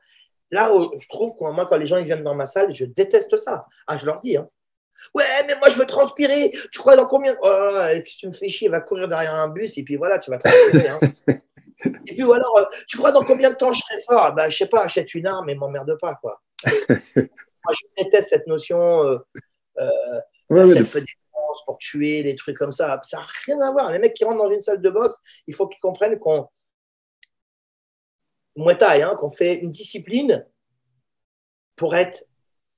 [0.51, 2.85] Là, où je trouve que moi, quand les gens ils viennent dans ma salle, je
[2.85, 3.67] déteste ça.
[3.87, 4.49] Ah, je leur dis, hein.
[5.15, 6.51] Ouais, mais moi, je veux transpirer.
[6.73, 7.37] Tu crois dans combien?
[7.43, 10.31] Oh là tu me fais chier, va courir derrière un bus et puis voilà, tu
[10.31, 10.89] vas transpirer.
[10.89, 11.01] Hein.
[12.07, 14.35] et puis ou alors, euh, tu crois dans combien de temps je serai fort?
[14.35, 16.41] Bah, je sais pas, achète une arme et m'emmerde pas, quoi.
[17.17, 19.19] moi, je déteste cette notion euh,
[20.51, 21.05] Ouais, la ouais, de-
[21.67, 23.01] pour tuer, les trucs comme ça.
[23.03, 23.93] Ça n'a rien à voir.
[23.93, 25.17] Les mecs qui rentrent dans une salle de boxe,
[25.47, 26.49] il faut qu'ils comprennent qu'on
[28.57, 30.47] Muay Thai, hein, qu'on fait une discipline
[31.77, 32.25] pour être,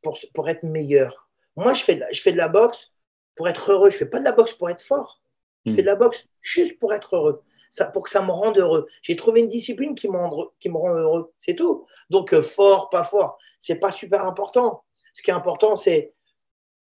[0.03, 1.29] pour, pour être meilleur.
[1.57, 2.93] Moi, je fais, de la, je fais de la boxe
[3.35, 3.91] pour être heureux.
[3.91, 5.21] Je fais pas de la boxe pour être fort.
[5.67, 7.43] Je fais de la boxe juste pour être heureux.
[7.71, 8.87] Ça, pour que ça me rende heureux.
[9.03, 11.33] J'ai trouvé une discipline qui me rend, qui me rend heureux.
[11.39, 11.87] C'est tout.
[12.09, 14.85] Donc, euh, fort, pas fort, c'est pas super important.
[15.13, 16.11] Ce qui est important, c'est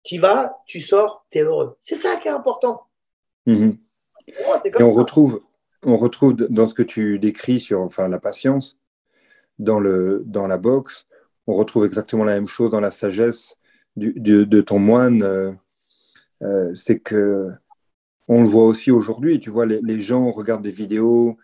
[0.05, 1.75] tu vas, tu sors, tu es heureux.
[1.81, 2.83] C'est ça qui est important.
[3.47, 3.77] Mhm.
[4.27, 4.33] Et
[4.83, 4.99] on ça.
[4.99, 5.41] retrouve,
[5.83, 8.77] on retrouve dans ce que tu décris sur enfin, la patience,
[9.59, 11.07] dans, le, dans la boxe,
[11.47, 13.55] on retrouve exactement la même chose dans la sagesse
[13.95, 15.23] du, de, de ton moine.
[15.23, 15.51] euh,
[16.41, 17.49] euh, c'est que
[18.27, 21.37] on le voit aussi aujourd'hui, tu vois, les, les gens regardent des vidéos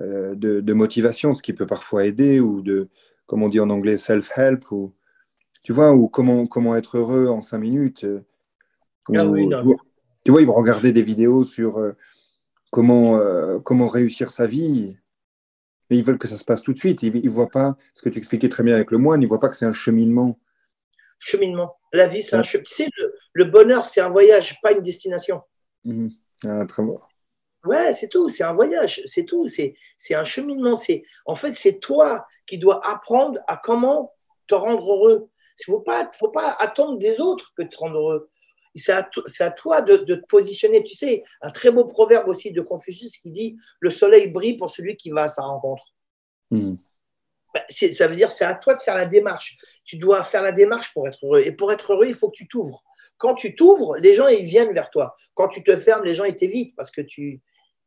[0.00, 2.88] euh, de, de motivation, ce qui peut parfois aider, ou de,
[3.26, 4.92] comme on dit en anglais, self-help, ou
[5.64, 8.04] tu vois, ou comment, comment être heureux en cinq minutes.
[8.04, 8.20] euh,
[9.14, 9.76] Ah oui, tu vois.
[10.24, 11.92] Tu vois, ils vont regarder des vidéos sur euh,
[12.70, 14.96] comment, euh, comment réussir sa vie.
[15.90, 17.02] Et ils veulent que ça se passe tout de suite.
[17.02, 19.28] Ils ne voient pas, ce que tu expliquais très bien avec le moine, ils ne
[19.28, 20.38] voient pas que c'est un cheminement.
[21.18, 21.76] Cheminement.
[21.92, 22.68] La vie, c'est un cheminement.
[22.68, 22.88] Tu sais,
[23.32, 25.42] le, bonheur, c'est un voyage, pas une destination.
[25.84, 26.08] Mmh.
[26.46, 27.00] Ah, très bon.
[27.64, 29.74] Ouais, c'est tout, c'est un voyage, c'est tout, c'est
[30.10, 30.74] un cheminement.
[31.24, 34.12] En fait, c'est toi qui dois apprendre à comment
[34.46, 35.30] te rendre heureux.
[35.58, 38.30] Il ne faut pas, faut pas attendre des autres que de te rendre heureux.
[38.74, 39.08] C'est à,
[39.40, 40.82] à, toi de, de, te positionner.
[40.82, 44.70] Tu sais, un très beau proverbe aussi de Confucius qui dit Le soleil brille pour
[44.70, 45.94] celui qui va à sa rencontre.
[46.50, 46.74] Hmm.
[47.54, 49.56] Ben, ça veut dire c'est à toi de faire la démarche.
[49.84, 51.42] Tu dois faire la démarche pour être heureux.
[51.44, 52.82] Et pour être heureux, il faut que tu t'ouvres.
[53.16, 55.14] Quand tu t'ouvres, les gens ils viennent vers toi.
[55.34, 57.40] Quand tu te fermes, les gens ils t'évitent parce que tu,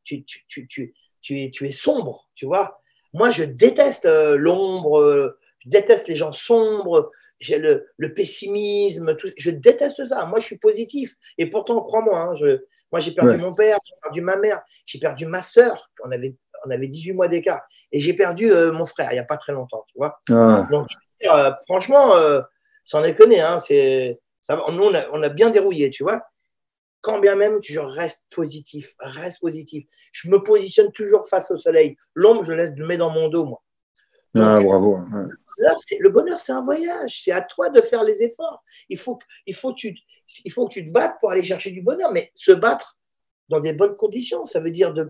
[0.06, 2.80] tu, tu, tu, tu, es, tu es sombre, tu vois.
[3.14, 5.38] Moi, je déteste euh, l'ombre, euh,
[5.68, 10.26] je déteste les gens sombres, j'ai le, le, pessimisme, tout, je déteste ça.
[10.26, 11.16] Moi, je suis positif.
[11.38, 15.00] Et pourtant, crois-moi, hein, je, moi, j'ai perdu mon père, j'ai perdu ma mère, j'ai
[15.00, 15.92] perdu ma sœur.
[16.04, 17.62] On avait, on avait 18 mois d'écart.
[17.92, 20.20] Et j'ai perdu euh, mon frère il n'y a pas très longtemps, tu vois.
[20.30, 20.66] Ah.
[20.72, 20.88] Donc,
[21.26, 22.42] euh, franchement, euh,
[22.86, 26.22] sans déconner, hein, c'est, ça, nous, on a, on a bien dérouillé, tu vois.
[27.02, 29.86] Quand bien même, je reste positif, reste positif.
[30.12, 31.96] Je me positionne toujours face au soleil.
[32.16, 33.62] L'ombre, je laisse, le mets dans mon dos, moi.
[34.36, 35.00] ah, bravo.
[35.58, 37.22] Le bonheur, c'est un voyage.
[37.24, 38.64] C'est à toi de faire les efforts.
[38.90, 39.98] Il faut, il, faut que tu,
[40.46, 42.12] il faut que tu te battes pour aller chercher du bonheur.
[42.12, 43.00] Mais se battre
[43.50, 45.10] dans des bonnes conditions, ça veut dire de.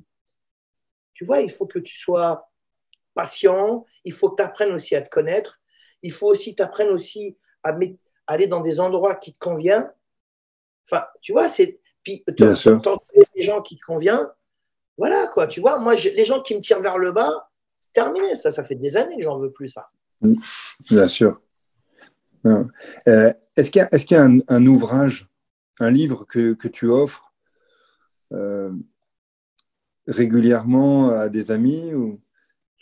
[1.14, 2.50] Tu vois, il faut que tu sois
[3.14, 3.86] patient.
[4.06, 5.60] Il faut que tu apprennes aussi à te connaître.
[6.04, 7.76] Il faut aussi t'apprennes aussi à
[8.28, 9.92] aller dans des endroits qui te conviennent.
[10.86, 11.80] Enfin, tu vois, c'est.
[12.04, 14.30] Puis, t'entourer des gens qui te conviennent.
[14.98, 15.48] Voilà, quoi.
[15.48, 17.50] Tu vois, moi, les gens qui me tirent vers le bas,
[17.82, 18.34] c'est terminé.
[18.36, 19.90] Ça, ça fait des années que j'en veux plus, ça.
[20.22, 21.42] Bien sûr.
[22.46, 25.28] Euh, est-ce qu'il y a, un, ouvrage,
[25.80, 27.34] un livre que, tu offres
[28.34, 28.72] euh,
[30.08, 32.22] régulièrement à des amis ou...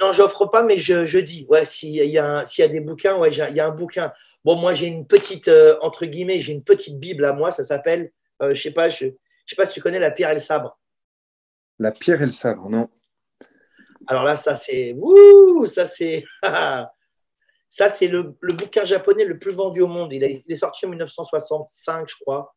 [0.01, 3.29] Non, j'offre pas, mais je, dis, ouais, s'il y, a, y a des bouquins, ouais,
[3.29, 4.11] il y a un bouquin.
[4.43, 7.63] Bon, moi, j'ai une petite, euh, entre guillemets, j'ai une petite Bible à moi, ça
[7.63, 8.11] s'appelle,
[8.41, 10.77] je sais pas, je, je sais pas si tu connais La pierre et le sabre.
[11.79, 12.89] La pierre et le sabre, non.
[14.07, 14.95] Alors là, ça c'est,
[15.65, 16.25] ça c'est,
[17.70, 20.13] Ça, c'est le, bouquin japonais le plus vendu au monde.
[20.13, 22.55] Il, est sorti en 1965, je crois.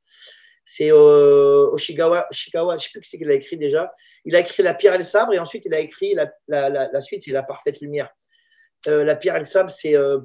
[0.65, 3.93] C'est euh, Oshigawa, Shikawa, je ne sais plus qui c'est qu'il a écrit déjà.
[4.25, 7.23] Il a écrit La pierre et le sabre et ensuite il a écrit la, suite,
[7.23, 8.11] c'est La parfaite lumière.
[8.87, 9.97] Euh, la pierre et le sabre, c'est.
[9.97, 10.21] Euh,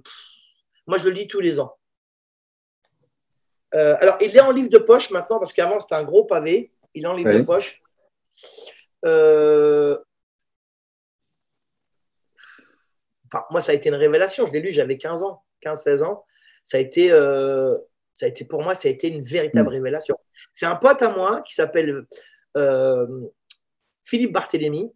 [0.85, 1.77] moi, je le lis tous les ans.
[3.71, 6.73] alors, il est en livre de poche maintenant parce qu'avant, c'était un gros pavé.
[6.93, 7.81] Il est en livre de poche.
[13.49, 14.45] Moi, ça a été une révélation.
[14.45, 16.25] Je l'ai lu, j'avais 15 ans, 15-16 ans.
[16.63, 17.75] Ça a, été, euh,
[18.13, 19.73] ça a été, pour moi, ça a été une véritable mm.
[19.73, 20.17] révélation.
[20.53, 22.05] C'est un pote à moi qui s'appelle
[22.57, 23.07] euh,
[24.03, 24.91] Philippe Barthélémy.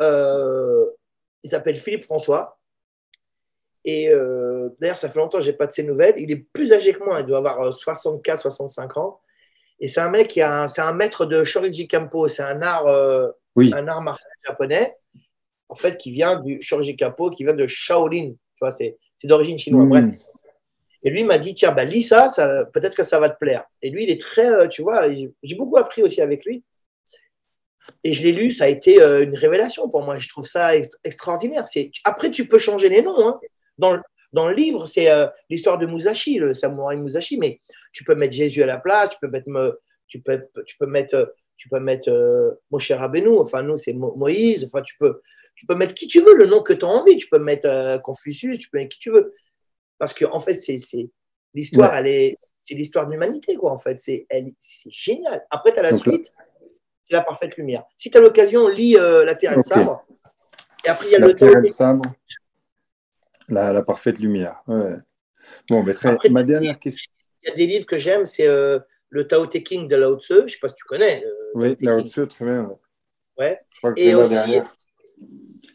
[0.00, 0.86] Euh,
[1.42, 2.58] il s'appelle Philippe François.
[3.86, 4.10] Et
[4.78, 6.14] d'ailleurs, ça fait longtemps que je n'ai pas de ses nouvelles.
[6.18, 9.20] Il est plus âgé que moi, il doit avoir 64, 65 ans.
[9.78, 12.28] Et c'est un mec qui a, c'est un maître de Shoriji Kampo.
[12.28, 14.99] C'est un art, un art martial japonais
[15.70, 18.32] en fait, qui vient du Shoji Kapo, qui vient de Shaolin.
[18.32, 19.88] Tu vois, c'est, d'origine chinoise.
[19.88, 20.04] Bref.
[20.04, 20.16] Hmm.
[21.02, 23.64] Et lui m'a dit, tiens, bah, lis ça, ça peut-être que ça va te plaire.
[23.80, 26.62] Et lui, il est très, euh, tu vois, j'ai beaucoup appris aussi avec lui.
[28.04, 30.18] Et je l'ai lu, ça a été euh, une révélation pour moi.
[30.18, 30.72] Je trouve ça
[31.04, 31.64] extraordinaire.
[32.04, 33.28] Après, tu peux changer les noms.
[33.28, 33.40] Hein.
[33.78, 34.00] Dans, le,
[34.32, 37.60] dans le livre, c'est euh, l'histoire de Musashi, le samouraï Musashi, mais
[37.92, 39.48] tu peux mettre Jésus à la place, tu peux mettre,
[40.06, 44.82] tu peux, tu peux mettre, tu peux mettre Moshe Rabbeinu, enfin nous, c'est Moïse, enfin
[44.82, 45.20] tu peux,
[45.60, 47.18] tu peux mettre qui tu veux, le nom que tu as envie.
[47.18, 49.30] Tu peux mettre euh, Confucius, tu peux mettre qui tu veux.
[49.98, 50.78] Parce que, en fait, c'est,
[51.52, 54.00] l'histoire, elle est, c'est l'histoire de l'humanité, quoi, en fait.
[54.00, 54.26] C'est,
[54.88, 55.46] génial.
[55.50, 56.32] Après, tu as la suite,
[57.02, 57.84] c'est la parfaite lumière.
[57.94, 60.02] Si tu as l'occasion, lis euh, La pierre et le sabre.
[60.86, 62.06] Et après, il y a la le pierre et le sabre.
[63.50, 64.62] La, la, parfaite lumière.
[65.68, 67.12] Bon, mais très, ma dernière question.
[67.42, 68.78] Il y a des livres que j'aime, c'est euh,
[69.10, 70.36] le Tao Te King de Lao Tzu.
[70.36, 71.22] Je ne sais pas si tu connais.
[71.52, 72.74] oui, Lao Tzu, très bien.
[73.36, 73.60] Ouais.
[73.74, 74.74] Je crois que et aussi, derrière.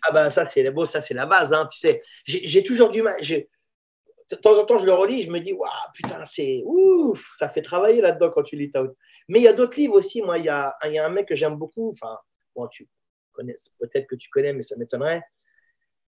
[0.04, 2.02] Ah ben ça c'est beau, ça c'est la base, hein, tu sais.
[2.26, 3.20] J'ai toujours du mal.
[3.22, 7.48] De temps en temps, je le relis, je me dis, waouh, putain, c'est ouf, ça
[7.48, 8.88] fait travailler là-dedans quand tu lis Tao.
[9.28, 10.24] Mais il y a d'autres livres aussi.
[10.24, 11.90] Moi, il y a, y a un mec que j'aime beaucoup.
[11.90, 12.18] Enfin,
[12.56, 12.90] bon, tu
[13.34, 15.24] connais, peut-être que tu connais, mais ça m'étonnerait.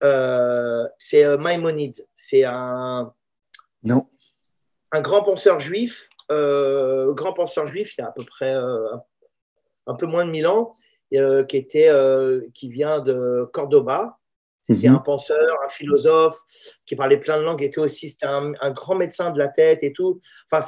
[0.03, 2.07] Euh, c'est euh, Maïmonide.
[2.15, 3.13] C'est un.
[3.83, 4.09] Non.
[4.91, 8.53] Un grand penseur juif, euh, grand penseur juif, il y a à peu près
[9.87, 10.75] un peu moins de 1000 ans.
[11.13, 14.17] Euh, qui, était, euh, qui vient de Cordoba.
[14.61, 14.95] C'était mhm.
[14.95, 16.39] un penseur, un philosophe
[16.87, 19.93] qui parlait plein de langues, était aussi c'était un, grand médecin de la tête et
[19.93, 20.19] tout.
[20.51, 20.65] Enfin,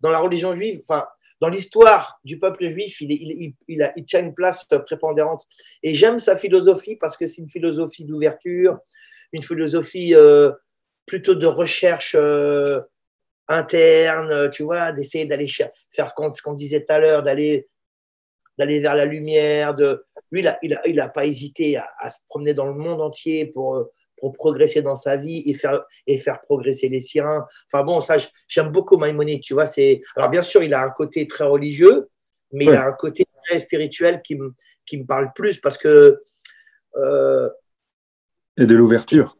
[0.00, 1.04] dans la religion juive, enfin,
[1.42, 5.46] dans l'histoire du peuple juif, il, il, il, a, il, tient une place prépondérante.
[5.82, 8.78] Et j'aime sa philosophie parce que c'est une philosophie d'ouverture,
[9.32, 10.50] une philosophie euh,
[11.04, 12.80] plutôt de recherche euh,
[13.48, 15.46] interne, tu vois, d'essayer d'aller
[15.90, 17.68] faire ce qu'on disait tout à l'heure, d'aller
[18.58, 19.74] d'aller vers la lumière.
[19.74, 20.04] De...
[20.30, 22.74] Lui, il n'a il a, il a pas hésité à, à, se promener dans le
[22.74, 23.88] monde entier pour,
[24.24, 27.44] pour progresser dans sa vie et faire, et faire progresser les siens.
[27.70, 28.16] Enfin bon, ça,
[28.48, 29.66] j'aime beaucoup Maïmonide, tu vois.
[29.66, 30.00] C'est...
[30.16, 32.08] Alors bien sûr, il a un côté très religieux,
[32.52, 32.72] mais ouais.
[32.72, 34.54] il a un côté très spirituel qui me,
[34.86, 36.22] qui me parle plus parce que...
[36.96, 37.50] Euh,
[38.56, 39.36] et de l'ouverture.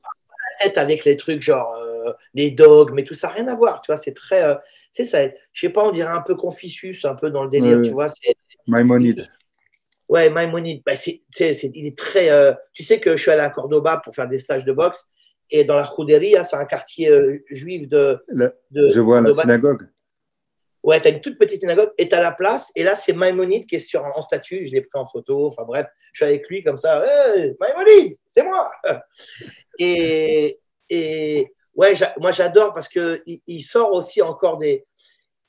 [0.60, 3.80] La tête avec les trucs genre euh, les dogmes et tout ça, rien à voir,
[3.80, 3.96] tu vois.
[3.96, 4.42] C'est très...
[4.42, 4.54] Euh,
[4.92, 7.50] tu sais, ça, je sais pas, on dirait un peu Confucius, un peu dans le
[7.50, 8.08] délire, ouais, tu vois.
[8.08, 8.36] C'est,
[8.66, 9.26] Maïmonide.
[10.08, 12.30] Ouais, Maïmonide, bah c'est, il est très.
[12.30, 15.08] Euh, tu sais que je suis allé à Cordoba pour faire des stages de boxe
[15.50, 18.18] et dans la Juderia, c'est un quartier euh, juif de,
[18.72, 19.88] je vois la synagogue.
[20.82, 22.70] Ouais, tu as une toute petite synagogue et tu as la place.
[22.76, 24.66] Et là, c'est Maïmonide qui est sur, en statue.
[24.66, 25.46] Je l'ai pris en photo.
[25.46, 27.02] Enfin bref, je suis avec lui comme ça.
[27.06, 28.70] Hey, Maïmonide, c'est moi.
[29.80, 34.86] Et, et ouais, moi j'adore parce que il, il sort aussi encore des,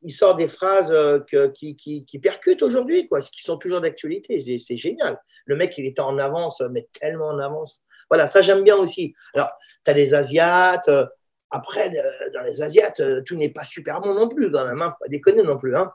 [0.05, 3.81] il sort des phrases euh, que, qui, qui, qui percutent aujourd'hui, quoi, qui sont toujours
[3.81, 4.39] d'actualité.
[4.39, 5.19] C'est, génial.
[5.45, 7.83] Le mec, il était en avance, mais tellement en avance.
[8.09, 9.13] Voilà, ça j'aime bien aussi.
[9.33, 9.49] Alors,
[9.83, 10.87] tu as les Asiates.
[10.89, 11.05] euh,
[11.49, 14.81] Après, euh, dans les Asiates, tout n'est pas super bon non plus, quand même.
[14.81, 15.75] Hein, faut pas déconner non plus.
[15.75, 15.91] Hein.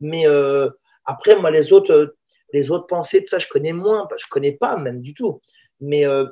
[0.00, 0.70] Mais euh,
[1.04, 2.14] après, moi, les autres,
[2.52, 4.06] les autres pensées, tout ça, je connais moins.
[4.16, 5.40] Je connais pas même du tout.
[5.80, 6.24] Mais euh,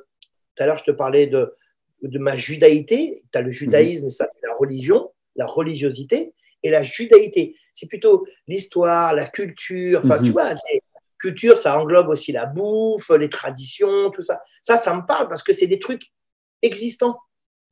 [0.55, 1.55] tout à l'heure, je te parlais de,
[2.03, 3.25] de ma judaïté.
[3.33, 6.35] Tu as le judaïsme, ça, c'est la religion, la religiosité.
[6.63, 10.01] Et la judaïté, c'est plutôt l'histoire, la culture.
[10.03, 10.25] Enfin, Mhm.
[10.25, 10.55] tu vois,
[11.19, 14.41] culture, ça englobe aussi la bouffe, les traditions, tout ça.
[14.63, 16.13] Ça, ça me parle parce que c'est des trucs
[16.63, 17.19] existants.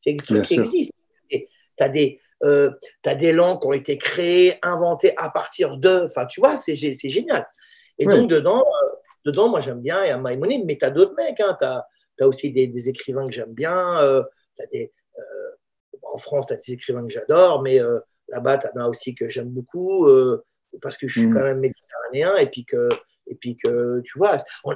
[0.01, 0.65] C'est des trucs Bien qui sûr.
[0.65, 0.97] existent.
[1.31, 1.45] Tu
[1.81, 2.71] as des, euh,
[3.05, 6.05] des langues qui ont été créées, inventées à partir de.
[6.05, 7.49] Enfin, tu vois, c'est gé- c'est génial.
[7.99, 8.89] Et donc, dedans, euh,
[9.25, 10.05] dedans, moi, j'aime bien.
[10.05, 11.41] Il y a Maïmonide, mais tu as d'autres mecs.
[11.41, 11.57] Hein.
[11.59, 11.65] Tu
[12.23, 13.99] as, aussi des, des écrivains que j'aime bien.
[14.01, 14.23] Euh,
[14.73, 15.23] des, euh,
[16.03, 17.99] en France, tu as des écrivains que j'adore, mais euh,
[18.35, 20.45] là-bas, tu en as aussi que j'aime beaucoup euh,
[20.83, 21.35] parce que je suis Mhm.
[21.35, 22.89] quand même méditerranéen et puis que,
[23.29, 24.75] et puis que tu vois, on-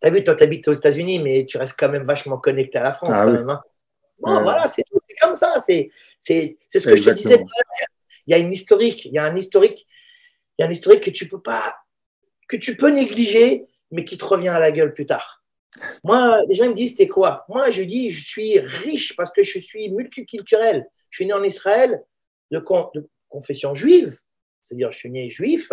[0.00, 2.84] T'as vu, toi, tu habites aux États-Unis, mais tu restes quand même vachement connecté à
[2.84, 3.38] la France, Ah quand oui.
[3.38, 3.50] même.
[3.50, 3.60] hein.
[4.20, 4.42] Bon, Ouais.
[4.42, 5.54] voilà, c'est c'est comme ça.
[5.58, 7.34] C'est c'est- c'est ce que je te disais.
[7.34, 7.46] Exactement.
[7.46, 7.88] tout à l'heure.
[8.26, 9.86] Il y a une historique, il y a un historique,
[10.58, 11.76] il y a un historique que tu peux pas,
[12.48, 15.44] que tu peux négliger, mais qui te revient à la gueule plus tard.
[16.04, 17.44] Moi, les gens me disent, t'es quoi?
[17.48, 20.86] Moi, je dis, je suis riche parce que je suis multiculturel.
[21.10, 22.02] Je suis né en Israël
[22.50, 24.18] de, con- de confession juive,
[24.62, 25.72] c'est-à-dire je suis né juif.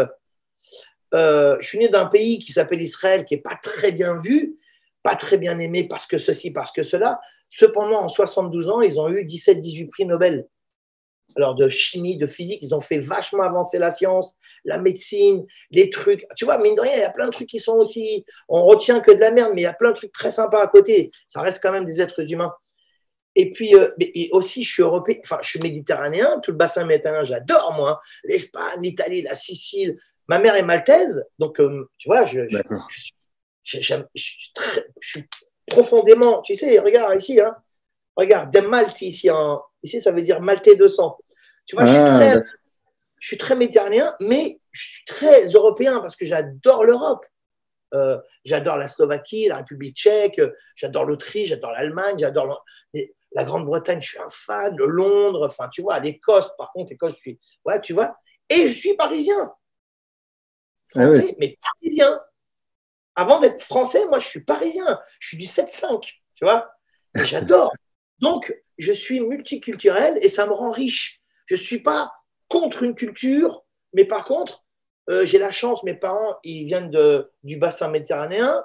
[1.13, 4.57] Euh, je suis né d'un pays qui s'appelle Israël, qui est pas très bien vu,
[5.03, 7.19] pas très bien aimé parce que ceci, parce que cela.
[7.49, 10.47] Cependant, en 72 ans, ils ont eu 17-18 prix Nobel.
[11.37, 15.89] Alors, de chimie, de physique, ils ont fait vachement avancer la science, la médecine, les
[15.89, 16.25] trucs.
[16.37, 18.25] Tu vois, mine de rien, il y a plein de trucs qui sont aussi.
[18.47, 20.61] On retient que de la merde, mais il y a plein de trucs très sympas
[20.61, 21.11] à côté.
[21.27, 22.53] Ça reste quand même des êtres humains.
[23.35, 26.85] Et puis, euh, et aussi, je suis européen, enfin, je suis méditerranéen, tout le bassin
[26.85, 27.91] méditerranéen, j'adore, moi.
[27.91, 27.99] hein.
[28.23, 29.97] L'Espagne, l'Italie, la Sicile.
[30.27, 32.87] Ma mère est maltaise, donc, euh, tu vois, je, je, D'accord.
[32.89, 33.11] je suis-
[34.99, 35.19] je-
[35.67, 37.55] profondément, tu sais, regarde ici, hein,
[38.15, 41.17] regarde, de Malte ici, en, ici ça veut dire maltais de sang.
[41.65, 42.43] Tu vois, je, suis Ah, très,
[43.19, 47.25] je suis très méditerranéen, mais je suis très européen parce que j'adore l'Europe.
[47.93, 50.41] Euh, j'adore la Slovaquie, la République tchèque,
[50.75, 52.63] j'adore l'Autriche, j'adore l'Allemagne, j'adore
[53.35, 57.15] la Grande-Bretagne, je suis un fan, de Londres, enfin, tu vois, l'Écosse, par contre, l'Écosse,
[57.15, 58.17] je suis, ouais, tu vois,
[58.49, 59.53] et je suis parisien.
[60.95, 62.21] Ah Français, c'est- mais parisien.
[63.15, 64.99] Avant d'être français, moi, je suis parisien.
[65.19, 66.69] Je suis du 7-5, tu vois.
[67.15, 67.73] J'adore.
[68.19, 71.21] Donc, je suis multiculturel et ça me rend riche.
[71.47, 72.11] Je suis pas
[72.49, 73.63] contre une culture,
[73.93, 74.63] mais par contre,
[75.09, 78.63] euh, j'ai la chance, mes parents, ils viennent de, du bassin méditerranéen.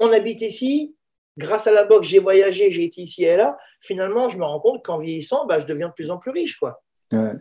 [0.00, 0.95] On habite ici.
[1.38, 3.58] Grâce à la boxe, j'ai voyagé, j'ai été ici et là.
[3.80, 6.58] Finalement, je me rends compte qu'en vieillissant, bah, je deviens de plus en plus riche,
[6.58, 6.82] quoi.
[7.12, 7.32] Ouais.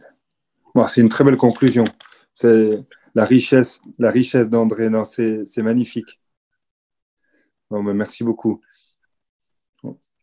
[0.74, 1.86] Bon, c'est une très belle conclusion.
[2.34, 2.80] C'est
[3.16, 4.90] la richesse, la richesse d'André.
[4.90, 6.20] Non, c'est c'est magnifique.
[7.70, 8.62] Bon, merci beaucoup.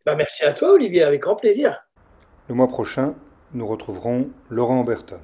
[0.05, 1.81] Bah, merci à toi, Olivier, avec grand plaisir.
[2.49, 3.15] Le mois prochain,
[3.55, 5.21] nous retrouverons Laurent Berton.